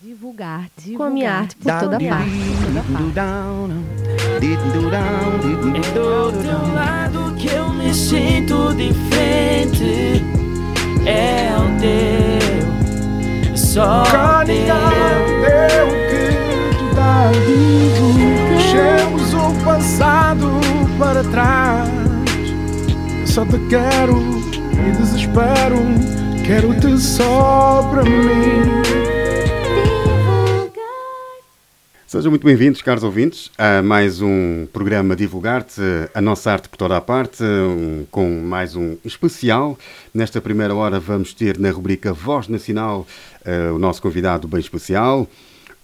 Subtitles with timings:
[0.00, 0.96] Divulgar, divulgar.
[0.96, 2.30] Com a minha arte por toda parte.
[5.66, 10.22] É do teu lado que eu me sinto diferente.
[11.04, 14.54] É o teu, só o teu.
[16.08, 16.30] que
[16.78, 17.32] tu dá
[18.50, 20.60] Deixemos o passado
[20.96, 21.90] para trás.
[23.26, 24.16] Só te quero
[24.74, 25.78] e desespero.
[26.46, 28.97] Quero-te só para mim.
[32.08, 35.82] Sejam muito bem-vindos, caros ouvintes, a mais um programa Divulgar-te,
[36.14, 39.78] a nossa arte por toda a parte, um, com mais um especial.
[40.14, 43.06] Nesta primeira hora vamos ter na rubrica Voz Nacional
[43.44, 45.28] uh, o nosso convidado bem especial,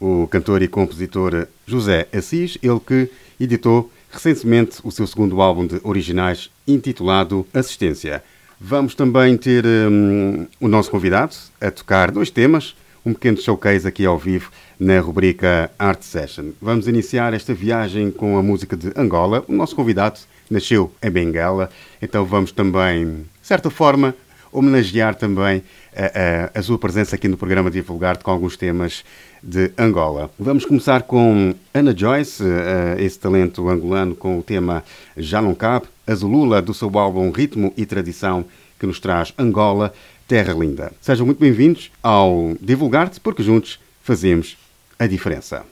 [0.00, 5.78] o cantor e compositor José Assis, ele que editou recentemente o seu segundo álbum de
[5.84, 8.24] originais intitulado Assistência.
[8.58, 14.06] Vamos também ter um, o nosso convidado a tocar dois temas, um pequeno showcase aqui
[14.06, 16.50] ao vivo na rubrica Art Session.
[16.60, 19.44] Vamos iniciar esta viagem com a música de Angola.
[19.46, 23.06] O nosso convidado nasceu em Benguela, então vamos também,
[23.40, 24.14] de certa forma,
[24.52, 25.62] homenagear também
[25.94, 29.04] a, a, a sua presença aqui no programa Divulgar com alguns temas
[29.42, 30.30] de Angola.
[30.38, 34.82] Vamos começar com Ana Joyce, uh, esse talento angolano com o tema
[35.16, 38.44] Já Não Cabe, a Zulula do seu álbum Ritmo e Tradição,
[38.78, 39.92] que nos traz Angola,
[40.26, 40.90] Terra Linda.
[41.00, 44.56] Sejam muito bem-vindos ao Divulgar-te, porque juntos fazemos
[44.98, 45.64] a diferença.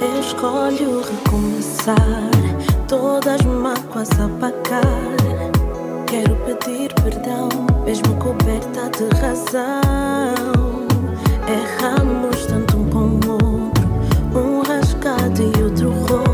[0.00, 2.30] Eu escolho recomeçar,
[2.88, 4.82] todas mágoas apagar.
[6.06, 7.48] Quero pedir perdão,
[7.84, 10.86] mesmo coberta de razão.
[11.48, 12.71] Erramos tanto
[15.32, 16.31] rasgado e outro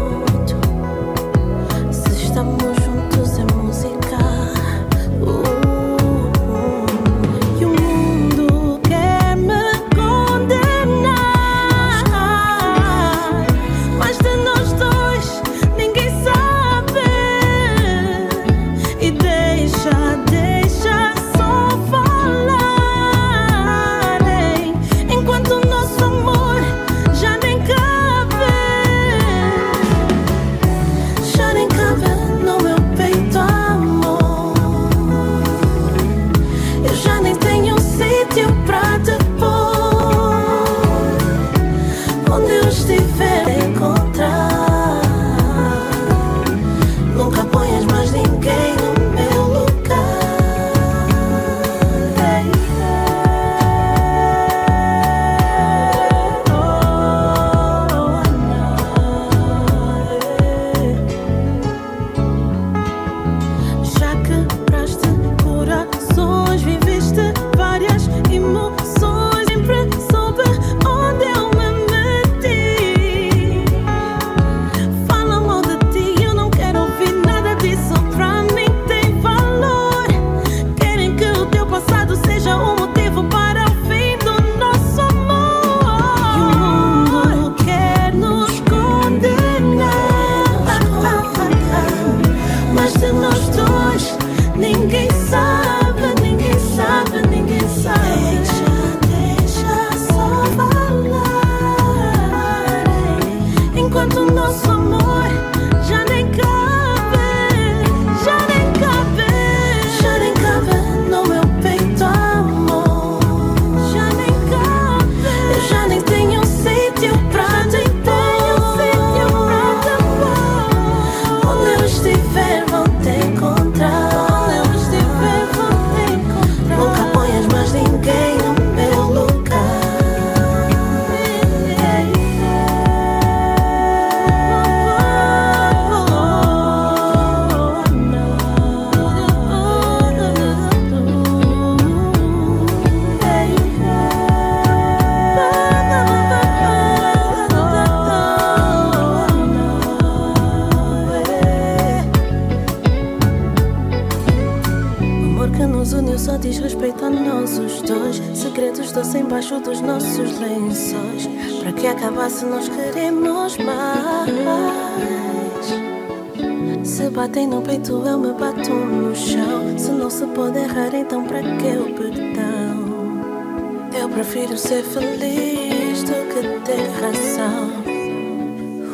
[174.58, 177.68] ser feliz do que ter razão.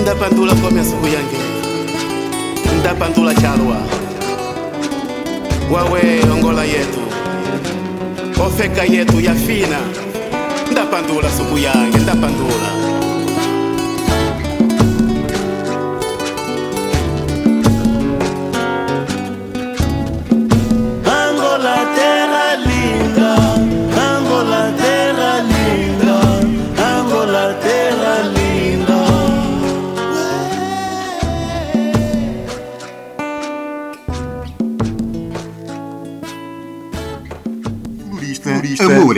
[0.09, 1.37] ndapandula komya suku yange
[2.79, 3.77] ndapandula chalwa.
[5.71, 6.01] Wawe
[6.33, 6.99] ongola yetu.
[8.45, 9.77] Ofeka yetu yafina
[10.71, 12.88] ndapandula suku yange ndapandula.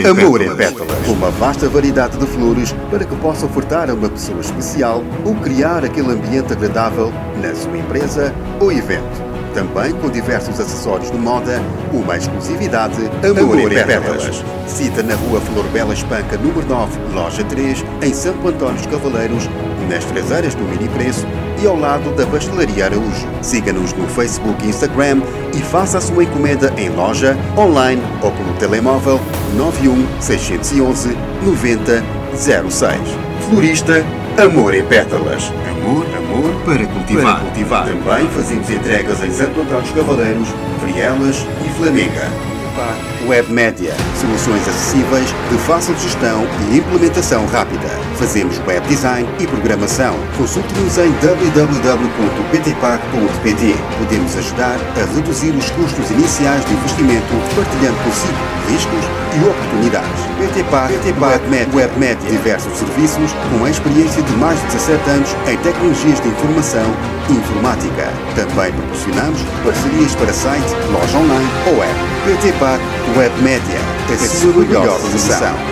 [0.06, 1.08] Amor em pétalas.
[1.08, 5.84] Uma vasta variedade de flores para que possa ofertar a uma pessoa especial ou criar
[5.84, 9.32] aquele ambiente agradável na sua empresa ou evento.
[9.54, 11.60] Também com diversos acessórios de moda,
[11.92, 14.42] uma exclusividade Amor, Amor em Pétalas.
[14.66, 19.48] Cita na rua Flor Bela Espanca, número 9, loja 3, em Santo Antônio dos Cavaleiros,
[19.88, 21.26] nas traseiras do Mini Preço
[21.62, 23.28] e ao lado da Pastelaria Araújo.
[23.42, 25.20] Siga-nos no Facebook e Instagram
[25.54, 29.20] e faça a sua encomenda em loja, online ou pelo telemóvel
[29.56, 33.00] 91 611 9006.
[33.48, 34.04] Florista
[34.38, 35.52] Amor em Pétalas.
[35.70, 37.36] Amor, amor para cultivar.
[37.36, 37.86] Para cultivar.
[37.86, 40.48] Também fazemos entregas em Santo Antônio dos Cavaleiros,
[40.80, 43.11] Frielas e Flamenga.
[43.26, 43.92] Web Média.
[44.20, 47.88] Soluções acessíveis, de fácil gestão e implementação rápida.
[48.16, 50.16] Fazemos web design e programação.
[50.36, 53.76] Consulte-nos em www.ptpac.pt.
[53.98, 58.34] Podemos ajudar a reduzir os custos iniciais de investimento, partilhando consigo
[58.68, 60.20] riscos e oportunidades.
[60.38, 62.30] PTPAC, PTPAC Web, Web Média.
[62.30, 66.94] Diversos serviços com a experiência de mais de 17 anos em tecnologias de informação
[67.28, 68.12] e informática.
[68.34, 72.12] Também proporcionamos parcerias para site, loja online ou app.
[72.22, 72.80] PTPAC
[73.16, 73.78] Web Média.
[74.10, 75.12] A sua melhor solução.
[75.28, 75.71] Que falam de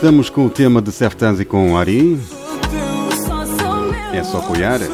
[0.00, 2.18] Estamos com o tema de Seftanzi com Ari.
[4.14, 4.88] É só meu.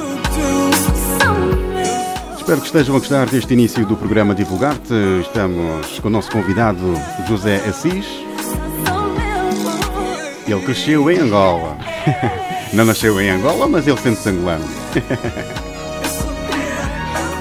[2.36, 4.92] Espero que estejam a gostar deste início do programa Divulgar-te.
[5.20, 6.80] Estamos com o nosso convidado
[7.28, 8.04] José Assis.
[10.44, 11.78] Ele cresceu em Angola.
[12.74, 14.64] Não nasceu em Angola, mas ele sente-se angolano.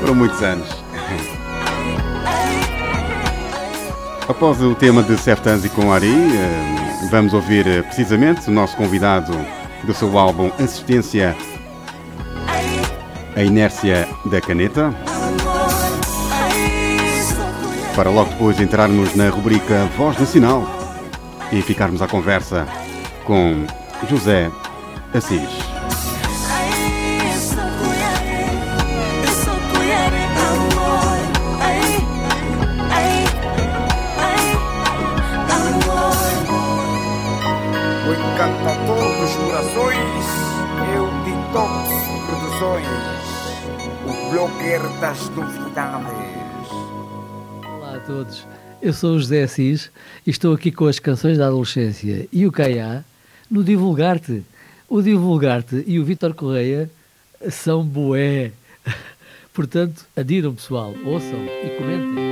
[0.01, 0.69] Foram muitos anos.
[4.29, 9.33] Após o tema de Seftanzi com Ari, eh, vamos ouvir eh, precisamente o nosso convidado
[9.83, 11.35] do seu álbum Assistência
[13.35, 14.93] A Inércia da Caneta.
[17.95, 20.63] Para logo depois entrarmos na rubrica Voz Nacional
[21.51, 22.67] e ficarmos à conversa
[23.25, 23.65] com
[24.07, 24.51] José
[25.13, 25.64] Assis.
[48.81, 49.91] Eu sou o José Assis
[50.25, 53.03] e estou aqui com as canções da adolescência e o Caiá
[53.49, 54.43] no Divulgar-te.
[54.87, 56.89] O Divulgar-te e o Vítor Correia
[57.49, 58.51] são boé.
[59.53, 62.24] Portanto, adiram pessoal, ouçam e comentem.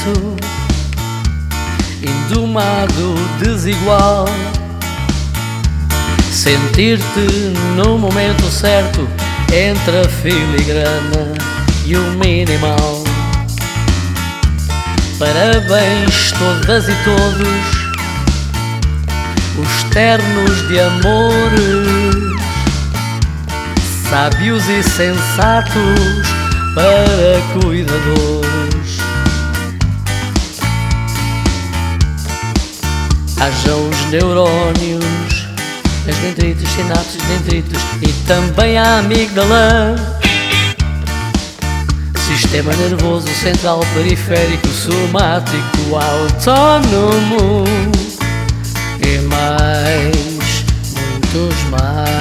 [0.00, 0.36] Afeto
[2.02, 4.26] indomado, desigual.
[6.32, 9.06] Sentir-te no momento certo
[9.52, 11.34] entre a filigrana
[11.84, 13.04] e o minimal.
[15.18, 17.48] Parabéns, todas e todos,
[19.58, 22.40] os ternos de amores,
[24.08, 26.26] sábios e sensatos
[26.74, 28.50] para cuidadores.
[33.40, 35.48] Hajam os neurónios,
[36.06, 39.96] as dendritas, sinapses, dendritos e também a amígdala.
[42.18, 47.64] Sistema nervoso central, periférico, somático, autónomo
[49.02, 50.64] e mais,
[51.00, 52.20] muitos mais.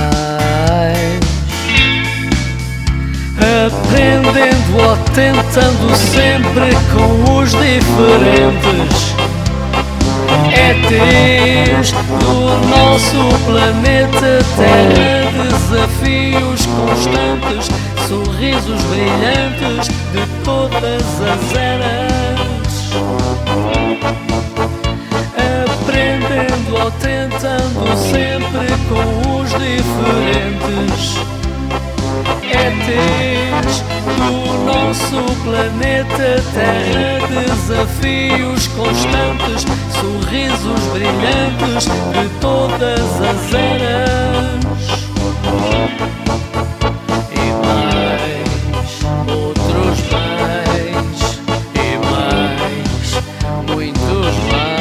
[3.68, 9.09] Aprendendo ou tentando sempre com os diferentes
[10.52, 17.70] ETs do nosso planeta Terra Desafios constantes,
[18.08, 22.10] sorrisos brilhantes de todas as eras.
[25.66, 29.06] Aprendendo ou tentando sempre com
[29.42, 31.04] os diferentes.
[32.52, 33.84] ETs
[34.18, 34.32] do
[34.66, 39.66] nosso planeta Terra Desafios constantes,
[40.00, 44.60] sorrisos brilhantes de todas as eras.
[47.32, 48.90] E mais,
[49.28, 51.20] outros mais
[51.76, 53.10] E mais,
[53.68, 54.80] muitos mais.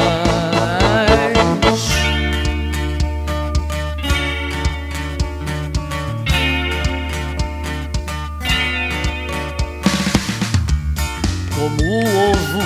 [11.53, 11.99] Como o
[12.31, 12.63] ovo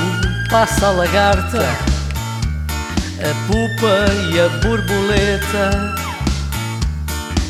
[0.49, 1.92] passa a lagarta,
[3.23, 5.95] a pupa e a borboleta.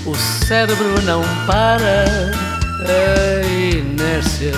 [0.05, 2.05] O cérebro não para,
[2.85, 4.53] a inércia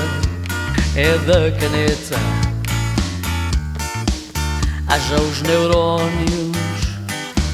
[0.95, 2.19] é da caneta.
[4.87, 6.57] Haja os neurónios,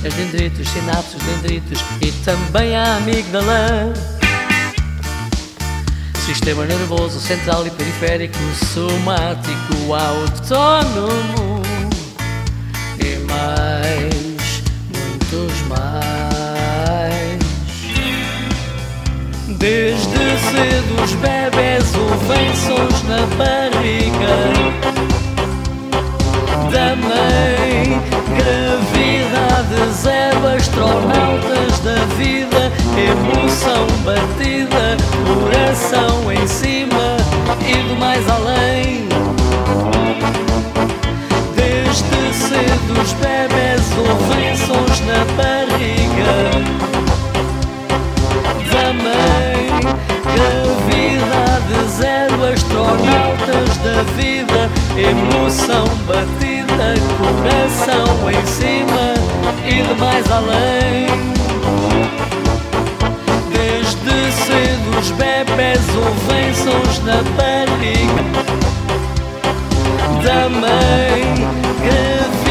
[0.06, 3.94] as dendritos, sinapses, dendritos e também a amígdala.
[6.26, 8.38] Sistema nervoso central e periférico,
[8.74, 11.61] somático, autónomo e
[13.32, 17.40] mais, muitos mais.
[19.58, 24.82] Desde cedo os bebés ouvem sons na barriga
[26.72, 28.02] da mãe.
[28.38, 37.18] Gravidade zero, astronautas da vida, emoção batida, coração em cima
[37.60, 39.10] e do mais além.
[42.62, 43.82] Desde cedo os bebés
[44.68, 46.36] sons na barriga
[48.72, 49.62] da mãe.
[50.36, 59.06] Gravidade zero, astronautas da vida, emoção batida, coração em cima
[59.66, 61.08] e de mais além.
[63.52, 68.22] Desde cedo os bebés ouvem sons na barriga
[70.24, 71.42] da mãe.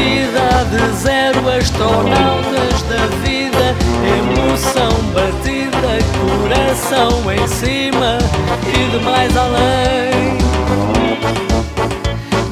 [0.01, 3.75] Gravidade zero, astronautas da vida,
[4.17, 5.99] emoção batida,
[6.41, 8.17] coração em cima
[8.67, 10.39] e de mais além.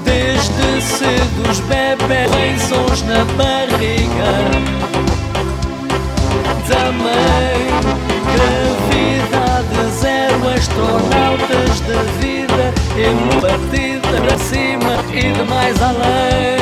[0.06, 4.32] Desde cedo os bebés sons na barriga
[6.70, 7.68] da mãe.
[8.32, 16.59] Gravidade zero, astronautas da vida, emoção batida para cima e de mais além.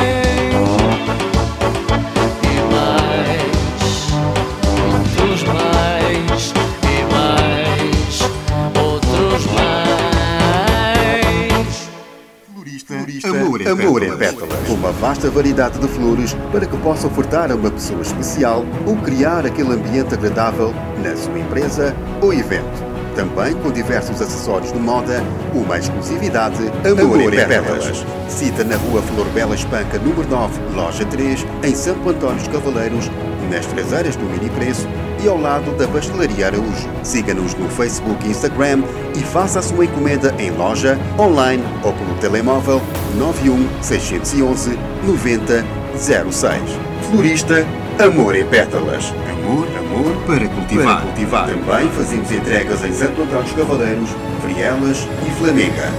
[15.07, 19.73] Vasta variedade de flores para que possa ofertar a uma pessoa especial ou criar aquele
[19.73, 22.85] ambiente agradável na sua empresa ou evento.
[23.15, 25.23] Também com diversos acessórios de moda,
[25.55, 28.05] uma exclusividade Amor, Amor em Pétalas.
[28.27, 33.09] Cita na rua Flor Bela Espanca, número 9, loja 3, em Santo António dos Cavaleiros,
[33.49, 34.85] nas traseiras do Mini Preço
[35.23, 36.89] e ao lado da Pastelaria Araújo.
[37.01, 38.83] Siga-nos no Facebook e Instagram
[39.15, 42.81] e faça a sua encomenda em loja, online ou pelo telemóvel
[43.17, 46.61] 91 611 9006.
[47.09, 47.65] Florista
[47.99, 49.11] Amor em Pétalas.
[49.27, 50.97] Amor, amor para cultivar.
[50.97, 51.47] Para cultivar.
[51.47, 54.09] Também fazemos entregas em Santo Antônio dos Cavaleiros,
[54.43, 55.91] Frielas e Flamenga.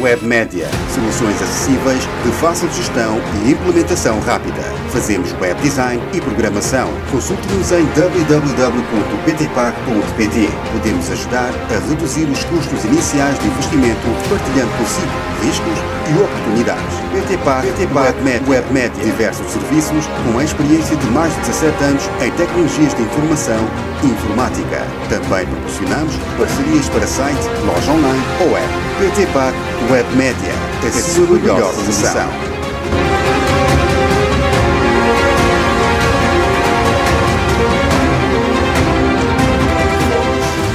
[0.00, 0.68] Web Média.
[0.94, 4.62] Soluções acessíveis, de fácil gestão e implementação rápida.
[4.90, 6.88] Fazemos web design e programação.
[7.10, 10.48] Consulte-nos em www.ptpac.pt.
[10.72, 16.94] Podemos ajudar a reduzir os custos iniciais de investimento, partilhando consigo riscos e oportunidades.
[17.12, 19.04] PTPAC, PTPAC Web, Web Média.
[19.04, 23.68] Diversos serviços com a experiência de mais de 17 anos em tecnologias de informação
[24.02, 24.86] e informática.
[25.08, 28.90] Também proporcionamos parcerias para site, loja online ou app.
[29.00, 29.54] PTPAC
[29.90, 30.52] Web Média.
[30.86, 32.28] A sua melhor solução.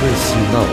[0.04, 0.68] Nacional.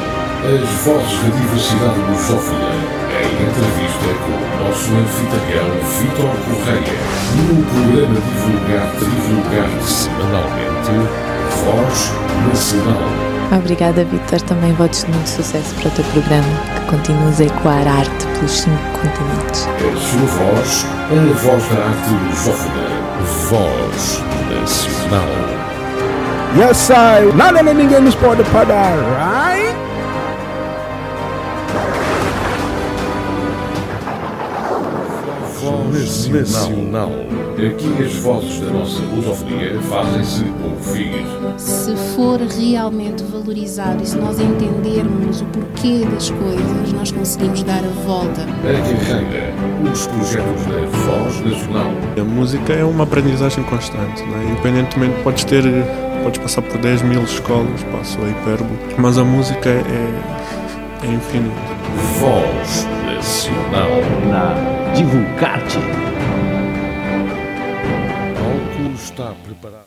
[0.44, 3.01] As vozes da diversidade lusófona.
[3.42, 6.98] Entrevista com o nosso anfitrião Vitor Correia.
[7.36, 10.92] No programa Divulgar-te, Divulgar-te semanalmente.
[11.64, 12.12] Voz
[12.48, 13.32] Nacional.
[13.58, 14.40] Obrigada, Vitor.
[14.42, 18.26] Também votos de muito sucesso para o teu programa, que continues a ecoar a arte
[18.34, 19.66] pelos cinco continentes.
[19.66, 23.02] A sua voz, a voz da arte lusófona.
[23.50, 25.62] Voz Nacional.
[26.54, 27.34] Yes, I.
[27.34, 28.92] Nada nem ninguém nos pode parar,
[36.40, 37.10] Nacional.
[37.52, 41.24] Aqui as vozes da nossa lusofonia fazem-se ouvir.
[41.58, 47.84] Se for realmente valorizado e se nós entendermos o porquê das coisas, nós conseguimos dar
[47.84, 48.42] a volta.
[48.42, 49.54] A carreira,
[49.92, 51.90] os projetos da Voz Nacional.
[52.18, 54.48] A música é uma aprendizagem constante, né?
[54.50, 55.62] independentemente, podes ter,
[56.24, 61.54] podes passar por 10 mil escolas, passo a hipérbole, mas a música é, é infinita.
[62.18, 63.90] Voz Nacional.
[64.28, 66.01] Na Divulgar-te.
[69.02, 69.86] Está preparado.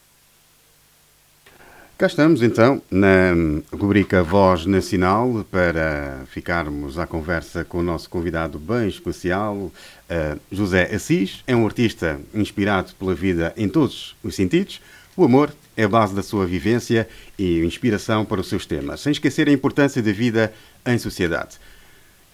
[1.97, 3.33] Cá estamos então na
[3.71, 9.71] rubrica Voz Nacional para ficarmos à conversa com o nosso convidado bem especial, uh,
[10.51, 11.41] José Assis.
[11.47, 14.81] É um artista inspirado pela vida em todos os sentidos.
[15.15, 17.07] O amor é a base da sua vivência
[17.39, 20.53] e inspiração para os seus temas, sem esquecer a importância da vida
[20.85, 21.57] em sociedade.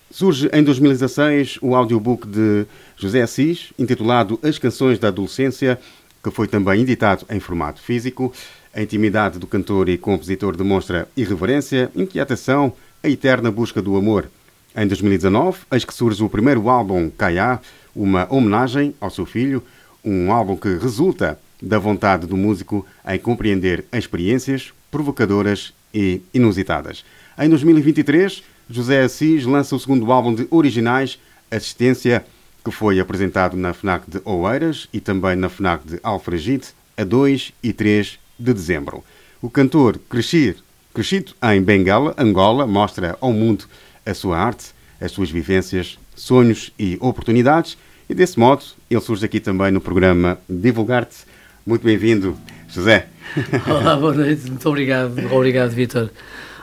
[0.09, 2.65] Surge em 2016 o audiobook de
[2.97, 5.79] José Assis, intitulado As Canções da Adolescência,
[6.23, 8.33] que foi também editado em formato físico.
[8.73, 14.29] A intimidade do cantor e compositor demonstra irreverência, inquietação, a eterna busca do amor.
[14.75, 17.59] Em 2019, eis que surge o primeiro álbum Caiá,
[17.95, 19.61] uma homenagem ao seu filho,
[20.03, 27.03] um álbum que resulta da vontade do músico em compreender experiências provocadoras e inusitadas.
[27.37, 32.25] Em 2023, José Assis lança o segundo álbum de originais, Assistência,
[32.63, 37.53] que foi apresentado na FNAC de Oeiras e também na FNAC de Alfragide, a 2
[37.63, 39.03] e 3 de dezembro.
[39.41, 40.61] O cantor crescido,
[40.93, 43.65] crescido em Bengala, Angola, mostra ao mundo
[44.05, 47.77] a sua arte, as suas vivências, sonhos e oportunidades
[48.11, 51.19] e desse modo ele surge aqui também no programa Divulgar-te.
[51.65, 53.07] Muito bem-vindo, José.
[53.65, 54.49] Olá, boa noite.
[54.49, 56.09] Muito obrigado, obrigado, Vitor.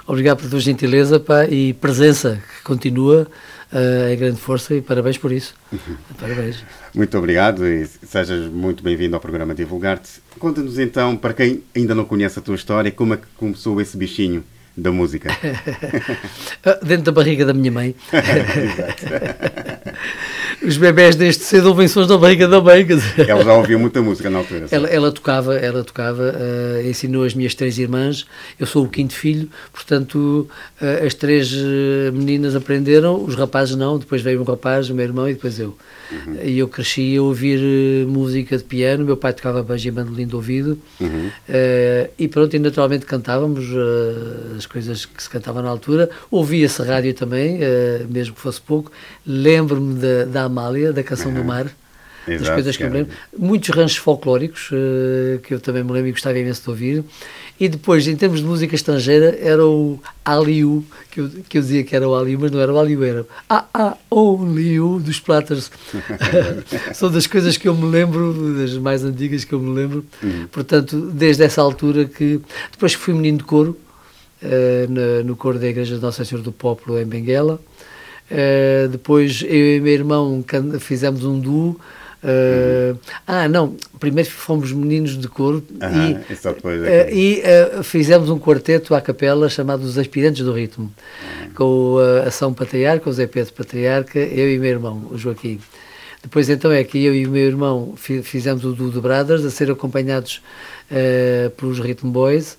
[0.06, 3.26] Obrigado pela tua gentileza pá, e presença que continua
[3.72, 5.54] uh, em grande força e parabéns por isso.
[6.18, 6.64] Parabéns.
[6.94, 10.20] Muito obrigado e sejas muito bem-vindo ao programa Divulgar-te.
[10.38, 13.96] Conta-nos então, para quem ainda não conhece a tua história, como é que começou esse
[13.96, 14.44] bichinho
[14.78, 15.30] da música?
[16.82, 17.94] Dentro da barriga da minha mãe.
[20.62, 22.86] Os bebés deste cedo ouvem sons da barriga da mãe.
[23.26, 24.66] Ela já ouvia muita música na altura.
[24.70, 28.26] Ela, ela, tocava, ela tocava, uh, ensinou as minhas três irmãs.
[28.58, 30.48] Eu sou o quinto filho, portanto,
[30.80, 31.52] uh, as três
[32.12, 33.98] meninas aprenderam, os rapazes não.
[33.98, 35.76] Depois veio um rapaz, o meu irmão e depois eu.
[36.10, 36.38] Uhum.
[36.42, 37.58] E eu cresci a ouvir
[38.06, 39.04] música de piano.
[39.04, 40.78] Meu pai tocava banjo e bandolim de ouvido.
[41.00, 41.28] Uhum.
[41.28, 43.66] Uh, e pronto, e naturalmente cantávamos
[44.56, 46.10] as coisas que se cantavam na altura.
[46.30, 47.58] Ouvia-se rádio também,
[48.08, 48.90] mesmo que fosse pouco.
[49.26, 51.38] Lembro-me da, da Amália, da Canção uhum.
[51.38, 51.66] do Mar.
[52.26, 53.12] Exato, das coisas que eu me lembro.
[53.36, 57.04] Muitos ranchos folclóricos, uh, que eu também me lembro e gostava imenso de ouvir.
[57.60, 61.82] E depois, em termos de música estrangeira, era o Aliu, que eu, que eu dizia
[61.82, 65.18] que era o Aliu, mas não era o Aliu, era a a o Liu dos
[65.18, 65.70] Platters.
[66.94, 70.04] São das coisas que eu me lembro, das mais antigas que eu me lembro.
[70.22, 70.46] Uhum.
[70.52, 72.40] Portanto, desde essa altura que.
[72.70, 73.76] Depois que fui menino de coro,
[74.42, 77.60] uh, no, no coro da Igreja de Nossa Senhora do Popolo, em Benguela.
[78.30, 80.44] Uh, depois eu e meu irmão
[80.78, 81.80] fizemos um duo.
[82.22, 82.98] Uh, uhum.
[83.26, 86.20] Ah, não, primeiro fomos meninos de coro uhum,
[87.12, 91.54] e, uh, e fizemos um quarteto à capela chamado Os Aspirantes do Ritmo, uhum.
[91.54, 95.60] com a São Patriarca, o Zé Pedro Patriarca, eu e meu irmão, o Joaquim.
[96.20, 99.50] Depois então é que eu e o meu irmão fizemos o duo de Brothers, a
[99.50, 100.42] ser acompanhados
[101.56, 102.58] pelos Rhythm Boys,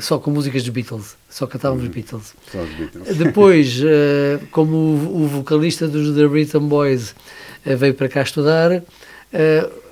[0.00, 1.90] só com músicas dos Beatles só cantávamos uhum.
[1.90, 2.34] Beatles.
[2.52, 3.16] Só Beatles.
[3.16, 7.14] Depois, uh, como o, o, vocalista dos The Rhythm Boys uh,
[7.64, 8.82] veio para cá estudar, uh,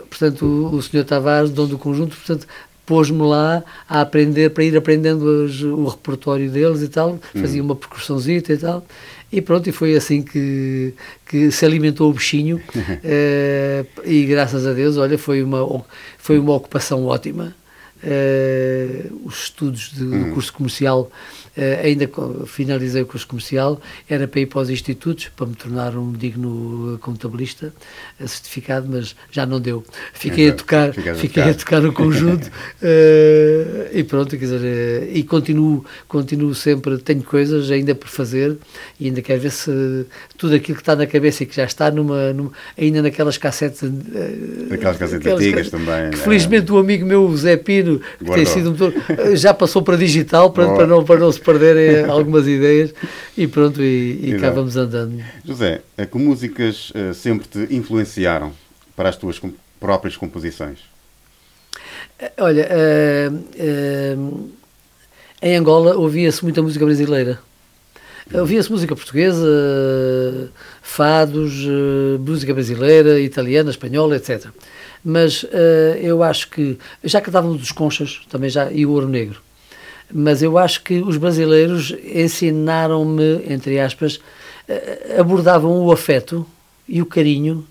[0.09, 1.05] portanto, o, o Sr.
[1.05, 2.47] Tavares, dono do conjunto, portanto,
[2.85, 7.69] pôs-me lá a aprender, para ir aprendendo o repertório deles e tal, fazia uhum.
[7.69, 8.85] uma percussãozita e tal,
[9.33, 10.93] e pronto, e foi assim que,
[11.25, 12.61] que se alimentou o bichinho,
[14.05, 15.85] e graças a Deus, olha, foi uma,
[16.19, 17.55] foi uma ocupação ótima,
[19.25, 21.13] os estudos de, do curso comercial,
[21.83, 22.09] ainda
[22.47, 26.99] finalizei o curso comercial, era para ir para os institutos, para me tornar um digno
[27.01, 27.73] contabilista
[28.19, 29.85] uh, certificado, mas já não deu.
[30.13, 32.51] Fiquei então, a tocar, fiquei a tocar no conjunto
[33.93, 38.57] e pronto, quer dizer, e continuo, continuo sempre, tenho coisas ainda por fazer
[38.99, 41.91] e ainda quero ver se tudo aquilo que está na cabeça e que já está
[41.91, 43.83] numa, numa ainda naquelas cassetes,
[44.69, 46.11] naquelas cassetes antigas também.
[46.11, 48.95] Que, felizmente o amigo meu, Zé Pino, que tem sido um motor,
[49.37, 52.95] já passou para digital para, para, não, para não se perderem algumas ideias
[53.37, 55.23] e pronto, e, e cá vamos andando.
[55.45, 58.53] José, é que músicas uh, sempre te influenciaram
[58.97, 59.41] para as tuas
[59.79, 60.79] próprias composições?
[62.19, 64.51] Eh, olha, uh, uh,
[65.43, 67.39] em Angola ouvia-se muita música brasileira.
[68.33, 69.45] Ouvia-se música portuguesa,
[70.81, 71.67] fados,
[72.25, 74.47] música brasileira, italiana, espanhola, etc
[75.05, 79.41] mas uh, eu acho que, já cantávamos dos conchas também já, e o ouro negro,
[80.13, 86.47] mas eu acho que os brasileiros ensinaram-me, entre aspas, uh, abordavam o afeto
[86.89, 87.67] e o carinho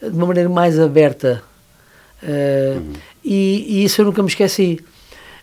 [0.00, 1.42] de uma maneira mais aberta.
[2.22, 2.92] Uh, uhum.
[3.24, 4.80] e, e, isso eu nunca me esqueci.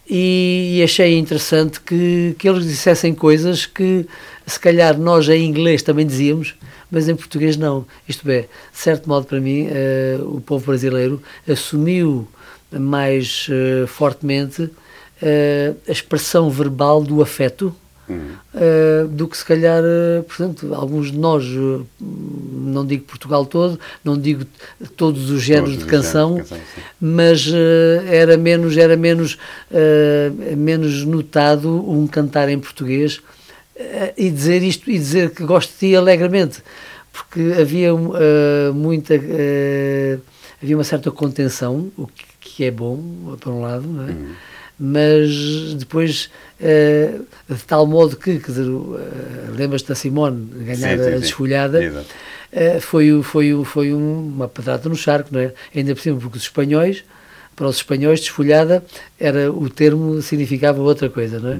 [0.08, 4.06] E, e, achei interessante que, que eles dissessem coisas que,
[4.46, 6.54] se calhar, nós em inglês também dizíamos,
[6.92, 7.86] mas em português não.
[8.08, 12.28] Isto é, de certo modo para mim, uh, o povo brasileiro assumiu
[12.72, 14.70] mais uh, fortemente
[15.26, 17.76] uh, a expressão verbal do afeto
[18.08, 18.36] uhum.
[19.10, 19.84] do que se calhar,
[20.28, 21.44] portanto, alguns de nós,
[22.00, 24.46] não digo Portugal todo, não digo
[24.96, 26.58] todos os géneros todos de canção, canção
[27.02, 27.52] mas
[28.08, 29.38] era menos, era menos,
[30.56, 33.22] menos notado um cantar em português
[33.76, 36.64] uh, e dizer isto e dizer que gosto de ti alegremente,
[37.12, 40.22] porque havia uh, muita uh,
[40.62, 44.12] havia uma certa contenção, o que, que, é bom por um lado, não é?
[44.12, 44.34] Uhum.
[44.80, 48.68] Mas depois de tal modo que, quer dizer,
[49.56, 51.80] lembras-te da Simone ganhar a desfolhada.
[52.82, 55.54] foi, foi, foi uma patrata no charco, não é?
[55.76, 57.04] Ainda por cima, porque os espanhóis
[57.56, 58.84] para os espanhóis, desfolhada
[59.20, 61.60] era o termo significava outra coisa, não é?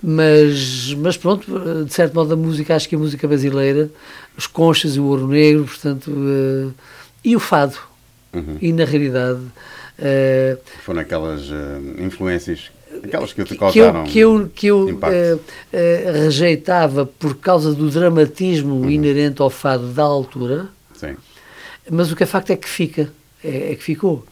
[0.00, 3.90] mas, mas pronto, de certo modo a música, acho que a música brasileira,
[4.36, 6.74] os conchas e o ouro negro, portanto,
[7.24, 7.76] e o fado.
[8.32, 8.58] Uhum.
[8.60, 9.40] E na realidade.
[9.98, 11.54] Uh, Foram aquelas uh,
[11.98, 12.70] influências
[13.02, 17.90] aquelas que te causaram que eu, que eu, que eu uh, rejeitava por causa do
[17.90, 18.90] dramatismo uhum.
[18.90, 21.16] inerente ao fado da altura, Sim.
[21.90, 23.10] mas o que é facto é que fica
[23.42, 24.24] é, é que ficou.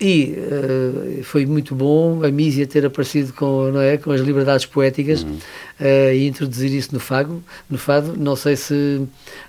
[0.00, 4.64] E uh, foi muito bom a Mísia ter aparecido com, não é, com as liberdades
[4.64, 5.38] poéticas uhum.
[5.80, 8.16] uh, e introduzir isso no fado, no fado.
[8.16, 9.00] Não sei se,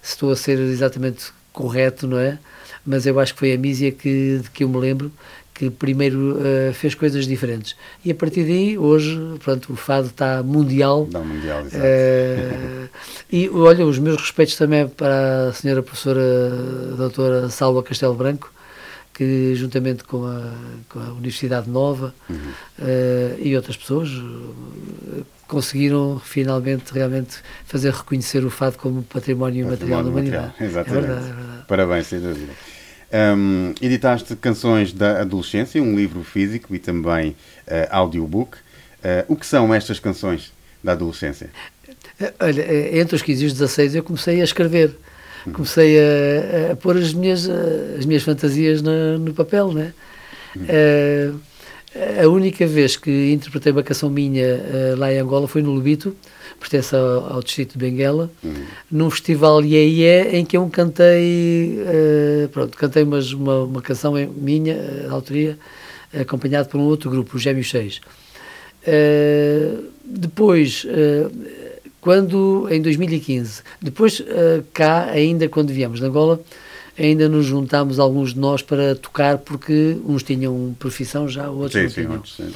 [0.02, 2.40] se, estou a ser exatamente correto, não é?
[2.84, 5.12] Mas eu acho que foi a Mísia que, de que eu me lembro
[5.60, 7.76] que primeiro uh, fez coisas diferentes.
[8.06, 11.04] E a partir daí, hoje, pronto, o fado está mundial.
[11.04, 11.84] Está mundial, exato.
[13.30, 16.22] e olha, os meus respeitos também para a senhora professora
[16.96, 18.54] doutora Salva Castelo Branco,
[19.14, 20.54] que juntamente com a,
[20.88, 22.38] com a Universidade Nova uhum.
[22.38, 29.72] uh, e outras pessoas uh, conseguiram finalmente realmente fazer reconhecer o fado como património, património
[29.72, 30.54] material da humanidade.
[30.62, 31.04] Exatamente.
[31.04, 31.66] É verdade, é verdade.
[31.68, 32.54] Parabéns, sem dúvida.
[33.12, 38.58] Um, editaste Canções da Adolescência, um livro físico e também uh, audiobook.
[38.58, 41.50] Uh, o que são estas canções da adolescência?
[42.40, 44.96] Olha, entre os 15 e os 16 eu comecei a escrever
[45.54, 47.50] comecei a, a, pôr as minhas,
[47.98, 49.94] as minhas fantasias no, no papel, né?
[50.56, 51.40] Uh,
[52.22, 54.62] a única vez que interpretei uma canção minha
[54.98, 56.16] lá em Angola foi no Lubito,
[56.60, 58.66] pertence ao, ao distrito de Benguela, uhum.
[58.92, 64.76] num festival Iê em que eu cantei, uh, pronto, cantei umas, uma, uma canção minha,
[64.76, 65.58] uh, autoria,
[66.14, 68.02] acompanhado por um outro grupo, o Gêmeos 6.
[70.04, 70.86] depois
[72.02, 73.62] quando em 2015.
[73.82, 76.42] Depois, uh, cá, ainda quando viemos de Angola,
[76.98, 81.84] ainda nos juntámos alguns de nós para tocar, porque uns tinham profissão já, outros sim,
[81.84, 82.26] não sim, tinham.
[82.26, 82.54] Sim.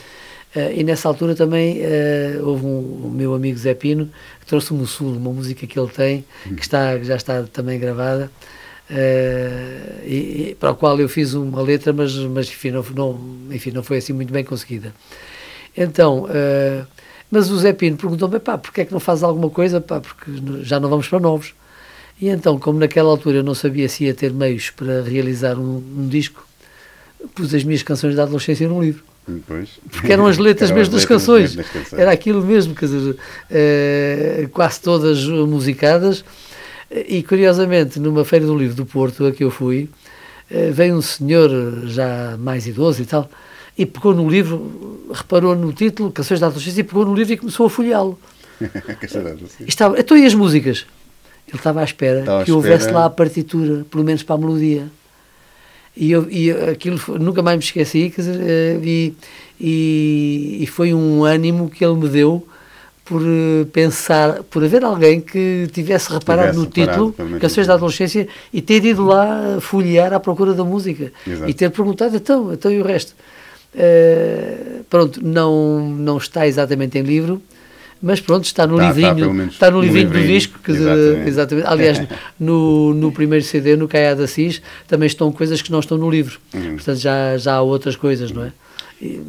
[0.56, 4.08] Uh, e nessa altura também uh, houve um, o meu amigo Zé Pino
[4.40, 7.80] que trouxe-me o Sul, uma música que ele tem, que, está, que já está também
[7.80, 8.30] gravada,
[8.88, 13.20] uh, e, e, para a qual eu fiz uma letra, mas, mas enfim, não, não,
[13.50, 14.94] enfim, não foi assim muito bem conseguida.
[15.76, 16.28] Então,
[17.32, 19.82] mas o Zé Pino perguntou-me, pá, porquê é que não faz alguma coisa?
[19.82, 21.56] Pá, porque já não vamos para novos.
[22.22, 25.78] E então, como naquela altura eu não sabia se ia ter meios para realizar um,
[25.78, 26.48] um disco,
[27.34, 29.13] pus as minhas canções da adolescência num livro.
[29.48, 29.70] Pois.
[29.90, 31.56] Porque eram as letras mesmo das canções.
[31.56, 32.00] das canções.
[32.00, 33.18] Era aquilo mesmo, quer dizer,
[33.50, 36.24] eh, quase todas musicadas.
[36.92, 39.90] E curiosamente, numa feira do livro do Porto, a que eu fui,
[40.52, 41.50] eh, veio um senhor
[41.88, 43.30] já mais idoso e tal,
[43.78, 47.38] e pegou no livro, reparou no título, Canções da Adolescência, e pegou no livro e
[47.38, 48.20] começou a folheá-lo.
[49.68, 50.86] estava, então e as músicas?
[51.48, 52.56] Ele estava à espera estava que espera...
[52.56, 54.88] houvesse lá a partitura, pelo menos para a melodia.
[55.96, 59.14] E, eu, e aquilo nunca mais me esqueci, quer dizer, eh, e,
[59.62, 62.46] e, e foi um ânimo que ele me deu
[63.06, 68.28] por eh, pensar, por haver alguém que tivesse reparado tivesse no título, Canções da Adolescência,
[68.52, 71.12] e ter ido lá folhear à procura da música.
[71.28, 71.50] Exato.
[71.50, 73.14] E ter perguntado, então, então e o resto?
[73.76, 77.42] Uh, pronto, não, não está exatamente em livro,
[78.06, 81.30] mas pronto, está no está, livrinho, está, está no, livrinho, livrinho, do disco, que, exatamente.
[81.30, 81.68] exatamente.
[81.70, 82.02] Aliás,
[82.38, 86.10] no, no primeiro CD, no Caia da Assis, também estão coisas que não estão no
[86.10, 86.38] livro.
[86.54, 86.76] Uhum.
[86.76, 88.52] Portanto, já, já há outras coisas, não é?
[89.02, 89.24] E,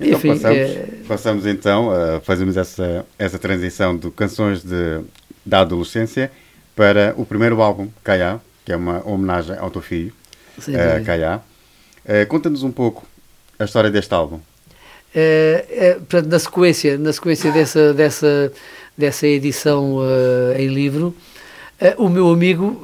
[0.00, 0.88] então, enfim, passamos, é...
[1.06, 5.02] passamos então a fazermos essa, essa transição de canções de,
[5.44, 6.32] da adolescência
[6.74, 10.14] para o primeiro álbum, Caia, que é uma homenagem ao teu filho,
[10.56, 11.42] uh, Caia.
[12.02, 13.06] Uh, Conta-nos um pouco
[13.58, 14.40] a história deste álbum?
[15.18, 18.52] É, é, portanto, na sequência, na sequência dessa, dessa,
[18.98, 21.14] dessa edição uh, em livro,
[21.98, 22.82] o meu amigo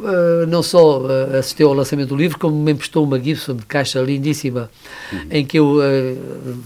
[0.48, 1.06] não só
[1.38, 4.70] assistiu ao lançamento do livro, como me emprestou uma Gibson de caixa lindíssima,
[5.10, 5.26] uhum.
[5.30, 5.78] em que eu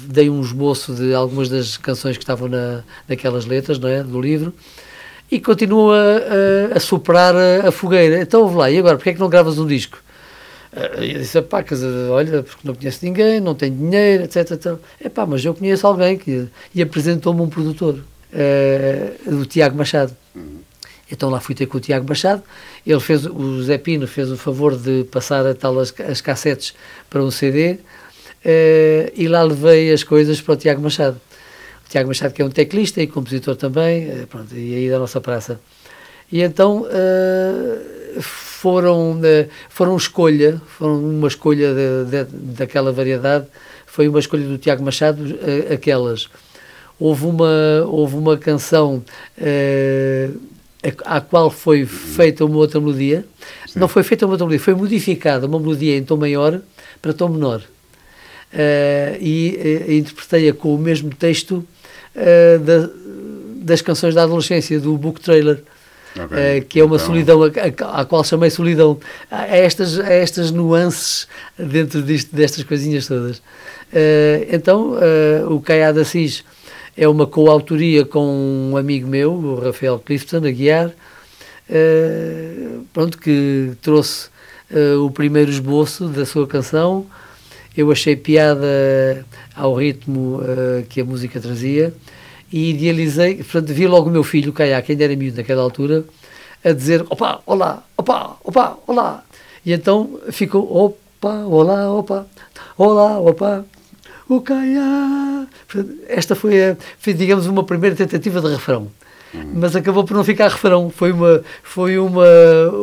[0.09, 4.21] dei um esboço de algumas das canções que estavam na, naquelas letras não é, do
[4.21, 4.53] livro,
[5.31, 8.21] e continua a, a, a soprar a, a, fogueira.
[8.21, 9.99] Então, ouve lá, e agora, porquê é que não gravas um disco?
[11.01, 11.65] E eu disse, pá,
[12.11, 14.51] olha, porque não conheço ninguém, não tenho dinheiro, etc.
[14.51, 14.75] etc.
[15.03, 16.47] Epá, mas eu conheço alguém que...
[16.75, 20.15] E apresentou-me um produtor, uh, o Tiago Machado.
[20.35, 20.59] Uhum.
[21.11, 22.43] Então lá fui ter com o Tiago Machado,
[22.87, 26.75] ele fez, o Zé Pino fez o favor de passar a tal as, as cassetes
[27.09, 27.79] para um CD uh,
[29.15, 31.21] e lá levei as coisas para o Tiago Machado.
[31.89, 35.21] Tiago Machado, que é um teclista e compositor também, uh, pronto, e aí da nossa
[35.21, 35.61] praça.
[36.31, 36.85] E então
[38.21, 39.21] foram,
[39.69, 42.25] foram escolha, foram uma escolha de, de,
[42.55, 43.47] daquela variedade,
[43.87, 45.39] foi uma escolha do Tiago Machado,
[45.73, 46.29] aquelas.
[46.99, 49.03] Houve uma, houve uma canção
[51.05, 53.25] à qual foi feita uma outra melodia.
[53.67, 53.81] Sim.
[53.81, 56.61] Não foi feita uma outra melodia, foi modificada uma melodia em tom maior
[57.01, 57.63] para tom menor.
[58.53, 61.67] Uh, e uh, interpretei-a com o mesmo texto
[62.15, 62.89] uh, da,
[63.57, 65.63] das canções da adolescência, do book trailer.
[66.25, 66.63] Okay.
[66.63, 67.07] que é uma então...
[67.07, 67.41] solidão
[67.93, 68.99] à qual chamei solidão.
[69.31, 73.43] Há estas, há estas nuances dentro disto, destas coisinhas todas.
[74.51, 74.95] então,
[75.51, 76.43] o Caiá da Assis
[76.97, 80.91] é uma coautoria com um amigo meu, o Rafael Clifton Aguiar,
[82.93, 84.31] pronto, que trouxe
[85.05, 87.07] o primeiro esboço da sua canção.
[87.77, 90.41] Eu achei piada ao ritmo
[90.89, 91.93] que a música trazia
[92.53, 95.63] e idealizei, portanto, vi logo o meu filho, o Caiá, que ainda era miúdo naquela
[95.63, 96.05] altura,
[96.65, 99.25] a dizer: opa, olá, opa, opa, olá.
[99.65, 102.27] E então ficou: opa, olá, opa,
[102.77, 103.65] olá, opa,
[104.29, 105.47] o Caiá.
[106.09, 108.91] Esta foi, a, foi, digamos, uma primeira tentativa de refrão.
[109.35, 109.53] Uhum.
[109.55, 110.91] Mas acabou por não ficar refrão.
[110.91, 112.25] Foi, uma, foi uma,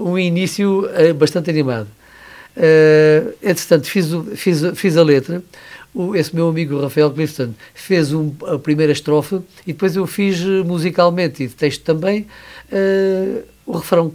[0.06, 1.88] um início uh, bastante animado.
[2.56, 5.41] Uh, entretanto, fiz, fiz, fiz a letra.
[5.93, 10.41] O, esse meu amigo Rafael Clifton fez um, a primeira estrofe e depois eu fiz
[10.65, 12.27] musicalmente e de texto também
[12.71, 14.13] uh, o refrão.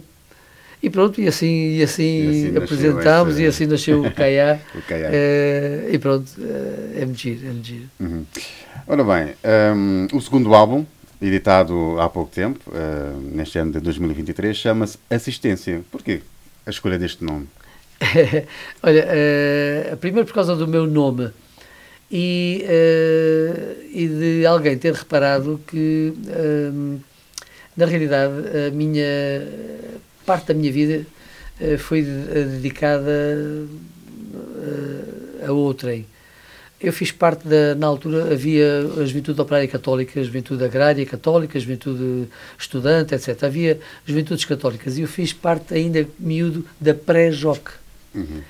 [0.81, 4.59] E pronto, e assim, e assim, e assim apresentámos e assim nasceu o Caiá.
[4.73, 5.09] o Caiá.
[5.09, 7.85] Uh, e pronto, uh, é mentira, é mentira.
[7.99, 8.25] Uhum.
[8.87, 9.35] Ora bem,
[9.75, 10.85] um, o segundo álbum,
[11.21, 15.81] editado há pouco tempo, uh, neste ano de 2023, chama-se Assistência.
[15.91, 16.21] Porquê
[16.65, 17.47] a escolha deste nome?
[18.81, 19.07] Olha,
[19.93, 21.29] uh, primeiro por causa do meu nome
[22.11, 22.65] e,
[23.91, 26.13] e de alguém ter reparado que,
[27.77, 28.33] na realidade,
[28.67, 29.05] a minha
[30.29, 31.05] parte da minha vida
[31.59, 33.09] uh, foi dedicada
[34.33, 36.05] uh, a outrem.
[36.79, 41.57] Eu fiz parte da, na altura havia a juventude operária católica, a juventude agrária católica,
[41.57, 43.43] a juventude estudante, etc.
[43.43, 47.71] Havia juventudes católicas e eu fiz parte ainda miúdo da pré-JOC.
[48.15, 48.41] Uhum.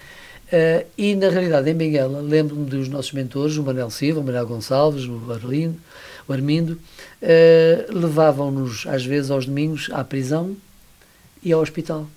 [0.52, 4.48] Uh, e na realidade em Benguela lembro-me dos nossos mentores, o Manuel Silva, o Manuel
[4.48, 5.76] Gonçalves, o Arlindo,
[6.28, 6.74] o Armindo,
[7.22, 10.58] uh, levavam-nos às vezes aos domingos à prisão
[11.44, 12.08] e ao hospital.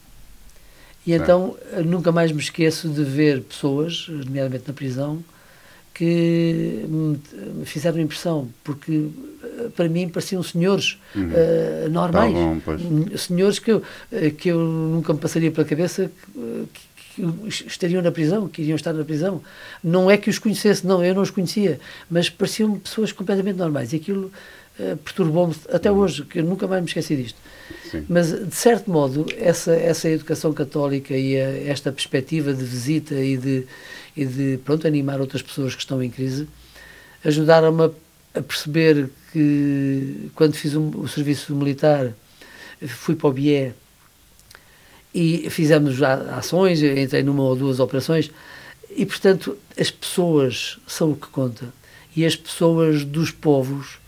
[1.07, 5.23] E então nunca mais me esqueço de ver pessoas, nomeadamente na prisão,
[5.93, 9.09] que me fizeram impressão, porque
[9.43, 11.29] eh, para mim pareciam senhores uhum.
[11.29, 12.33] uh, normais.
[12.33, 16.11] Tá bom, senhores que eu, eh, que eu nunca me passaria pela cabeça
[16.73, 16.81] que,
[17.47, 19.43] estariam na prisão, que iriam estar na prisão.
[19.83, 21.79] Não é que os conhecesse, não, eu não os conhecia,
[22.11, 23.93] mas pareciam pessoas completamente normais.
[23.93, 24.33] E aquilo
[24.79, 25.99] uh, perturbou-me até uhum.
[25.99, 27.39] hoje, que eu nunca mais me esqueci disto.
[27.91, 28.05] Sim.
[28.09, 33.37] Mas, de certo modo, essa, essa educação católica e a, esta perspectiva de visita e
[33.37, 33.67] de,
[34.17, 36.49] e de pronto, animar outras pessoas que estão em crise
[37.25, 37.91] ajudaram-me a,
[38.39, 42.13] a, perceber que, quando fiz um, o serviço militar,
[42.87, 43.73] fui para o BIE
[45.15, 48.31] e fizemos ações, entrei numa ou duas operações,
[48.95, 51.67] e, portanto, as pessoas são o que conta.
[52.15, 53.99] E as pessoas dos povos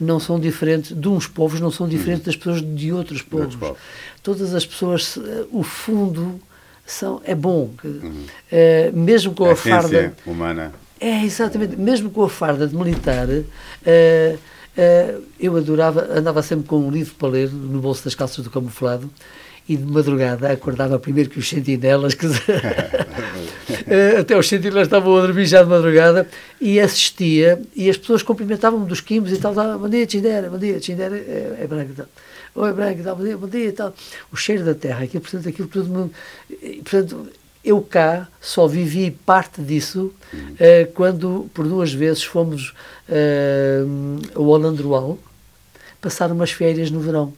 [0.00, 3.54] não são diferentes, de uns povos não são diferentes das pessoas de outros povos.
[3.54, 3.78] povos.
[4.22, 6.40] Todas as pessoas, eh, o fundo
[6.86, 7.70] são, é bom.
[7.84, 8.24] Uhum.
[8.50, 10.14] Uh, mesmo com a, a farda.
[10.26, 10.72] humana.
[10.98, 11.76] É, exatamente.
[11.76, 13.42] Mesmo com a farda de militar, uh,
[13.84, 18.50] uh, eu adorava, andava sempre com um livro para ler no bolso das calças do
[18.50, 19.10] camuflado
[19.68, 22.26] e de madrugada acordava primeiro que os sentinelas, que
[23.86, 26.28] eh, até os sentinelas estavam a dormir já de madrugada,
[26.60, 30.58] e assistia, e as pessoas cumprimentavam-me dos quimbos e tal, tal bom dia, Tindera, bom
[30.58, 32.06] dia, Tindera é, é branco tal.
[32.54, 33.94] Oi, branco, tal, bom dia, bom dia tal.
[34.30, 36.10] O cheiro da terra, aquilo, portanto, aquilo tudo,
[36.82, 37.28] portanto,
[37.64, 42.74] eu cá só vivi parte disso uh, quando, por duas vezes, fomos
[43.08, 45.18] uh, ao Holandroal
[46.00, 47.32] passar umas férias no verão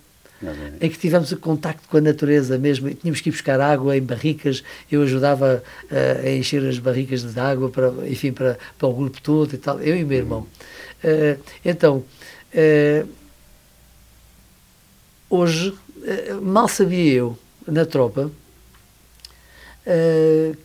[0.80, 4.02] em que tivemos o contacto com a natureza mesmo, tínhamos que ir buscar água em
[4.02, 8.92] barricas, eu ajudava uh, a encher as barricas de água para, enfim, para, para o
[8.92, 10.46] grupo todo e tal, eu e o meu irmão.
[11.02, 12.04] Uh, então,
[12.54, 13.08] uh,
[15.30, 15.74] hoje,
[16.42, 18.30] mal sabia eu, na tropa,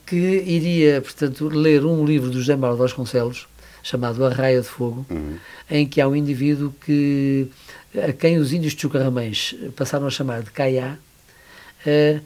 [0.05, 3.47] que iria, portanto, ler um livro do José Mauro Vasconcelos,
[3.81, 5.37] chamado A Raia de Fogo, uhum.
[5.69, 7.49] em que há um indivíduo que
[7.95, 10.97] a quem os índios Chucarramães passaram a chamar de Caiá,
[11.85, 12.21] uh,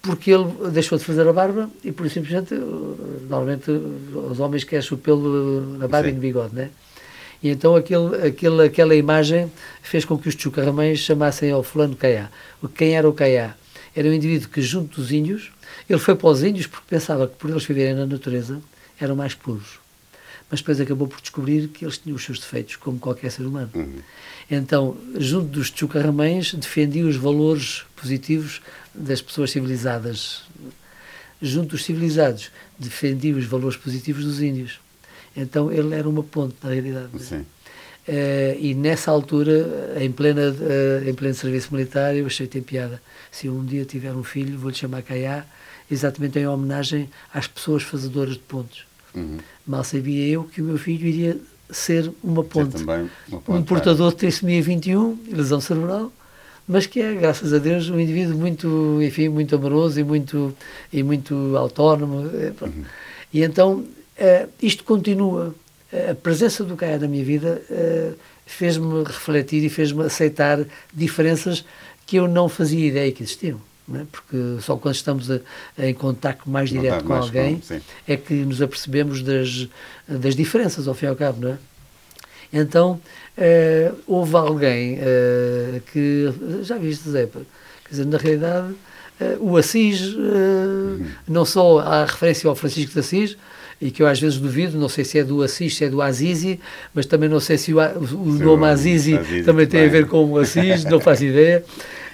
[0.00, 4.96] porque ele deixou de fazer a barba e, por simplesmente, normalmente os homens querem o
[4.96, 6.12] pelo na barba Sim.
[6.12, 6.70] e no bigode, né?
[7.42, 9.50] E então aquele, aquele, aquela imagem
[9.82, 12.30] fez com que os chucarramães chamassem ao fulano Caiá.
[12.74, 13.54] Quem era o Caiá?
[13.94, 15.50] Era um indivíduo que, junto dos índios,
[15.88, 18.60] ele foi para os índios porque pensava que por eles viverem na natureza
[19.00, 19.78] eram mais puros.
[20.50, 23.70] Mas depois acabou por descobrir que eles tinham os seus defeitos, como qualquer ser humano.
[23.74, 23.98] Uhum.
[24.50, 28.62] Então, junto dos chucarramães, defendia os valores positivos
[28.94, 30.42] das pessoas civilizadas.
[31.40, 34.80] Junto dos civilizados, defendia os valores positivos dos índios.
[35.36, 37.10] Então, ele era uma ponte, na realidade.
[37.22, 37.44] Sim.
[38.08, 43.02] Uh, e nessa altura, em, plena, uh, em pleno serviço militar, eu achei tem piada.
[43.30, 45.44] Se eu um dia tiver um filho, vou-lhe chamar Caiá,
[45.90, 48.87] exatamente em homenagem às pessoas fazedoras de pontos.
[49.18, 49.38] Uhum.
[49.66, 51.36] Mal sabia eu que o meu filho iria
[51.70, 52.82] ser uma ponte.
[52.82, 56.12] uma ponte um portador de trissomia 21, lesão cerebral,
[56.66, 60.54] mas que é, graças a Deus, um indivíduo muito, enfim, muito amoroso e muito,
[60.92, 62.30] e muito autónomo.
[62.34, 62.74] é, pronto.
[63.32, 63.84] E então,
[64.16, 65.54] eh, isto continua.
[66.10, 68.12] A presença do Caia na minha vida eh,
[68.44, 71.64] fez-me refletir e fez-me aceitar diferenças
[72.06, 73.60] que eu não fazia ideia que existiam.
[73.96, 74.02] É?
[74.10, 75.40] Porque só quando estamos a-
[75.78, 77.60] em contacto mais direto com mais alguém com-
[78.06, 79.68] é que nos apercebemos das,
[80.08, 81.58] das diferenças, ao fim e ao cabo, não é?
[82.52, 83.00] Então,
[83.36, 86.32] eh, houve alguém eh, que,
[86.62, 87.40] já viste, Zé, quer
[87.90, 88.74] dizer, na realidade,
[89.20, 93.36] eh, o Assis, eh, não só há referência ao Francisco de Assis,
[93.80, 96.00] e que eu às vezes duvido, não sei se é do Assis, se é do
[96.02, 96.58] Azizi,
[96.94, 100.06] mas também não sei se o, A- o nome Azizi, Azizi também tem a ver
[100.06, 101.62] com o Assis, não faço ideia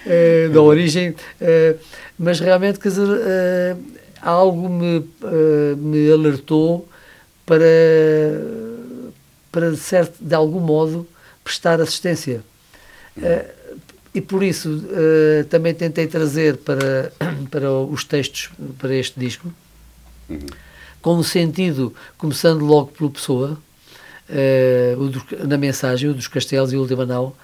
[0.05, 1.75] eh, da origem, eh,
[2.17, 3.75] mas realmente, quer dizer, eh,
[4.21, 5.05] algo me,
[5.77, 6.87] me alertou
[7.45, 7.65] para,
[9.51, 11.07] para de, certo, de algum modo,
[11.43, 12.41] prestar assistência.
[14.13, 14.83] E por isso
[15.49, 17.11] também tentei trazer para,
[17.51, 18.49] para os textos,
[18.79, 19.53] para este disco,
[21.01, 23.57] com um sentido, começando logo pelo Pessoa,
[24.27, 27.35] eh, o dos- na mensagem, o dos castelos e o última nau.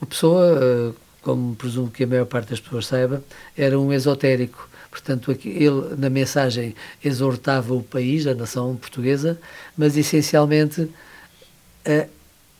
[0.00, 0.92] O Pessoa, eh,
[1.22, 3.22] como presumo que a maior parte das pessoas saiba,
[3.56, 4.68] era um esotérico.
[4.90, 9.40] Portanto, ele, na mensagem, exortava o país, a nação portuguesa,
[9.74, 10.86] mas essencialmente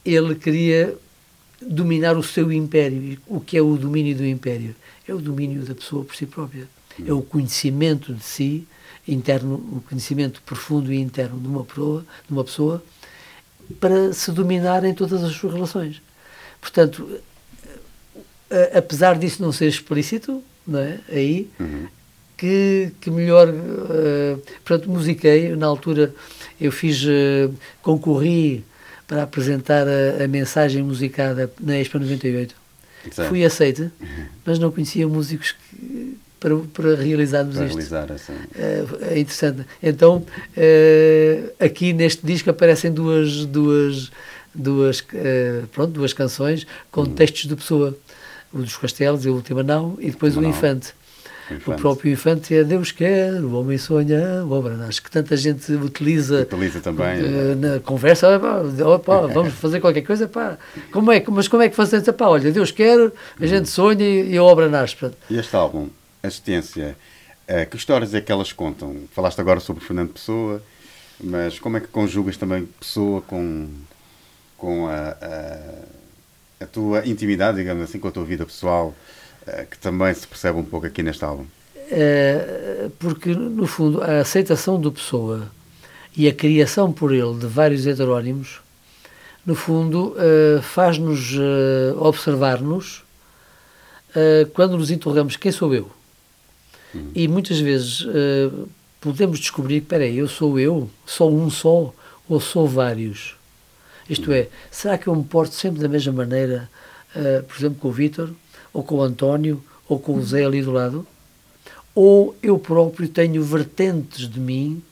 [0.05, 0.97] ele queria
[1.61, 3.19] dominar o seu império.
[3.27, 4.75] O que é o domínio do império?
[5.07, 6.67] É o domínio da pessoa por si própria.
[7.07, 8.67] É o conhecimento de si,
[9.07, 12.83] interno, o conhecimento profundo e interno de uma pessoa, de uma pessoa
[13.79, 16.01] para se dominar em todas as suas relações.
[16.61, 17.21] Portanto,
[18.75, 20.99] a- apesar disso não ser explícito, não é?
[21.11, 21.49] Aí,
[22.37, 23.49] que, que melhor.
[23.49, 25.55] eh, portanto, musiquei.
[25.57, 26.13] Na altura,
[26.61, 27.05] eu fiz.
[27.07, 27.49] eh,
[27.83, 28.65] concorri
[29.07, 32.55] para apresentar a, a mensagem musicada na Expo 98.
[33.11, 33.29] Certo.
[33.29, 33.91] Fui aceite,
[34.47, 37.75] mas não conhecia músicos que- para, para realizarmos Para isto.
[37.77, 38.33] realizar essa.
[38.57, 38.85] É,
[39.15, 39.63] é interessante.
[39.83, 40.25] Então,
[40.57, 44.11] eh, aqui neste disco aparecem duas, duas,
[44.55, 47.97] duas, eh, pronto, duas canções com textos de pessoa.
[48.53, 50.43] O dos Castelos e o Última Não, e depois o.
[50.45, 50.93] Infante.
[51.51, 51.81] O O Infante.
[51.81, 56.43] próprio Infante é Deus quer, o homem sonha, o obra nasce, que tanta gente utiliza,
[56.43, 57.07] Utiliza também.
[57.19, 60.57] eh, na conversa, "Olha, pá, olha, pá, vamos fazer qualquer coisa, pá.
[60.93, 62.09] Como é, mas como é que fazemos?
[62.11, 64.97] Pá, olha, Deus quer, a gente sonha e, e a obra nasce.
[65.29, 65.89] E este álbum,
[66.23, 66.97] Assistência,
[67.47, 68.97] eh, que histórias é que elas contam?
[69.13, 70.63] Falaste agora sobre Fernando Pessoa,
[71.23, 73.69] mas como é que conjugas também Pessoa com,
[74.57, 75.59] com a, a,
[76.63, 78.95] a tua intimidade, digamos assim, com a tua vida pessoal,
[79.47, 81.47] eh, que também se percebe um pouco aqui neste álbum?
[81.95, 85.51] Eh, porque, no fundo, a aceitação do Pessoa
[86.17, 88.63] e a criação por ele de vários heterónimos,
[89.45, 93.05] no fundo, eh, faz-nos eh, observar-nos
[94.53, 95.91] quando nos interrogamos quem sou eu.
[97.15, 98.07] E muitas vezes
[99.01, 101.95] podemos descobrir que, espera aí, eu sou eu, sou um só,
[102.29, 103.35] ou sou vários.
[104.09, 106.69] Isto é, será que eu me porto sempre da mesma maneira,
[107.15, 108.31] eh, por exemplo, com o Vítor,
[108.73, 111.07] ou com o António, ou com o Zé ali do lado?
[111.95, 114.83] Ou eu próprio tenho vertentes de mim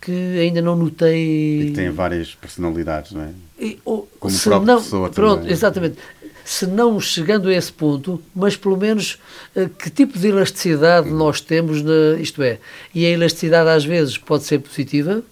[0.00, 1.62] que ainda não notei.
[1.62, 3.30] E que tem várias personalidades, não é?
[3.58, 5.52] E, ou, Como se não, pessoa pronto, também.
[5.52, 5.96] exatamente.
[6.42, 9.18] Se não chegando a esse ponto, mas pelo menos
[9.54, 12.58] eh, que tipo de elasticidade nós temos, na, isto é,
[12.94, 15.22] e a elasticidade às vezes pode ser positiva,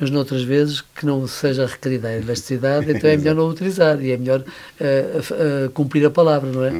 [0.00, 4.12] mas noutras vezes que não seja requerida a elasticidade, então é melhor não utilizar e
[4.12, 4.44] é melhor
[4.78, 6.70] f- eh, cumprir a palavra, não é?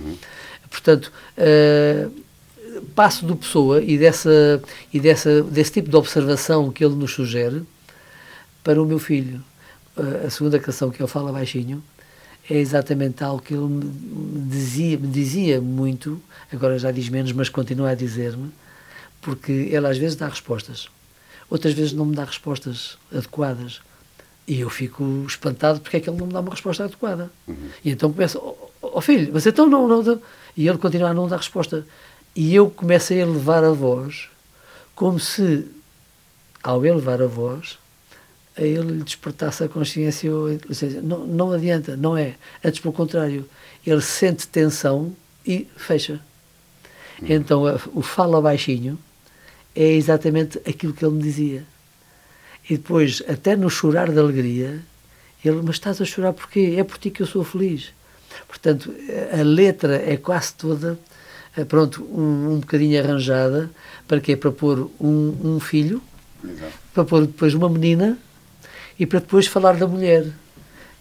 [0.70, 2.06] Portanto, eh,
[2.94, 4.62] passo do Pessoa e, dessa,
[4.92, 7.62] e dessa, desse tipo de observação que ele nos sugere
[8.62, 9.42] para o meu filho.
[10.24, 11.82] A segunda canção que ele fala baixinho
[12.48, 16.20] é exatamente algo que ele me me dizia, me dizia muito,
[16.52, 18.50] agora já diz menos, mas continua a dizer-me,
[19.20, 20.88] porque ele às vezes dá respostas,
[21.50, 23.80] outras vezes não me dá respostas adequadas,
[24.46, 27.30] E eu fico espantado porque é que ele não me dá uma resposta adequada.
[27.84, 28.38] E então começo,
[28.82, 30.22] ó oh, filho, mas então não, não.
[30.56, 31.86] E ele continua a não dar resposta.
[32.34, 34.28] E eu começo a elevar a voz,
[34.94, 35.66] como se,
[36.62, 37.78] ao elevar a voz,
[38.56, 40.34] a ele lhe despertasse a consciência.
[40.34, 42.36] Ou, seja, não, não adianta, não é.
[42.64, 43.48] Antes, pelo contrário,
[43.86, 45.14] ele sente tensão
[45.46, 46.20] e fecha.
[47.20, 48.98] Então, o fala baixinho
[49.78, 51.62] é exatamente aquilo que ele me dizia.
[52.68, 54.80] E depois, até no chorar de alegria,
[55.44, 56.74] ele, mas estás a chorar porquê?
[56.76, 57.90] É por ti que eu sou feliz.
[58.48, 58.92] Portanto,
[59.32, 60.98] a letra é quase toda,
[61.56, 63.70] eh, pronto, um, um bocadinho arranjada,
[64.08, 64.36] para quê?
[64.36, 66.02] Para pôr um, um filho,
[66.44, 66.72] Exato.
[66.92, 68.18] para pôr depois uma menina
[68.98, 70.26] e para depois falar da mulher.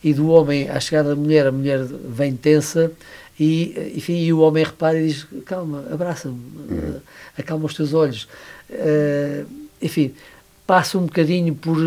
[0.03, 2.91] E do homem, à chegada da mulher, a mulher vem tensa
[3.39, 6.99] e, enfim, e o homem repara e diz, calma, abraça-me, uhum.
[7.38, 8.28] acalma os teus olhos.
[8.70, 9.45] Uh,
[9.82, 10.13] enfim,
[10.65, 11.78] passa um bocadinho por,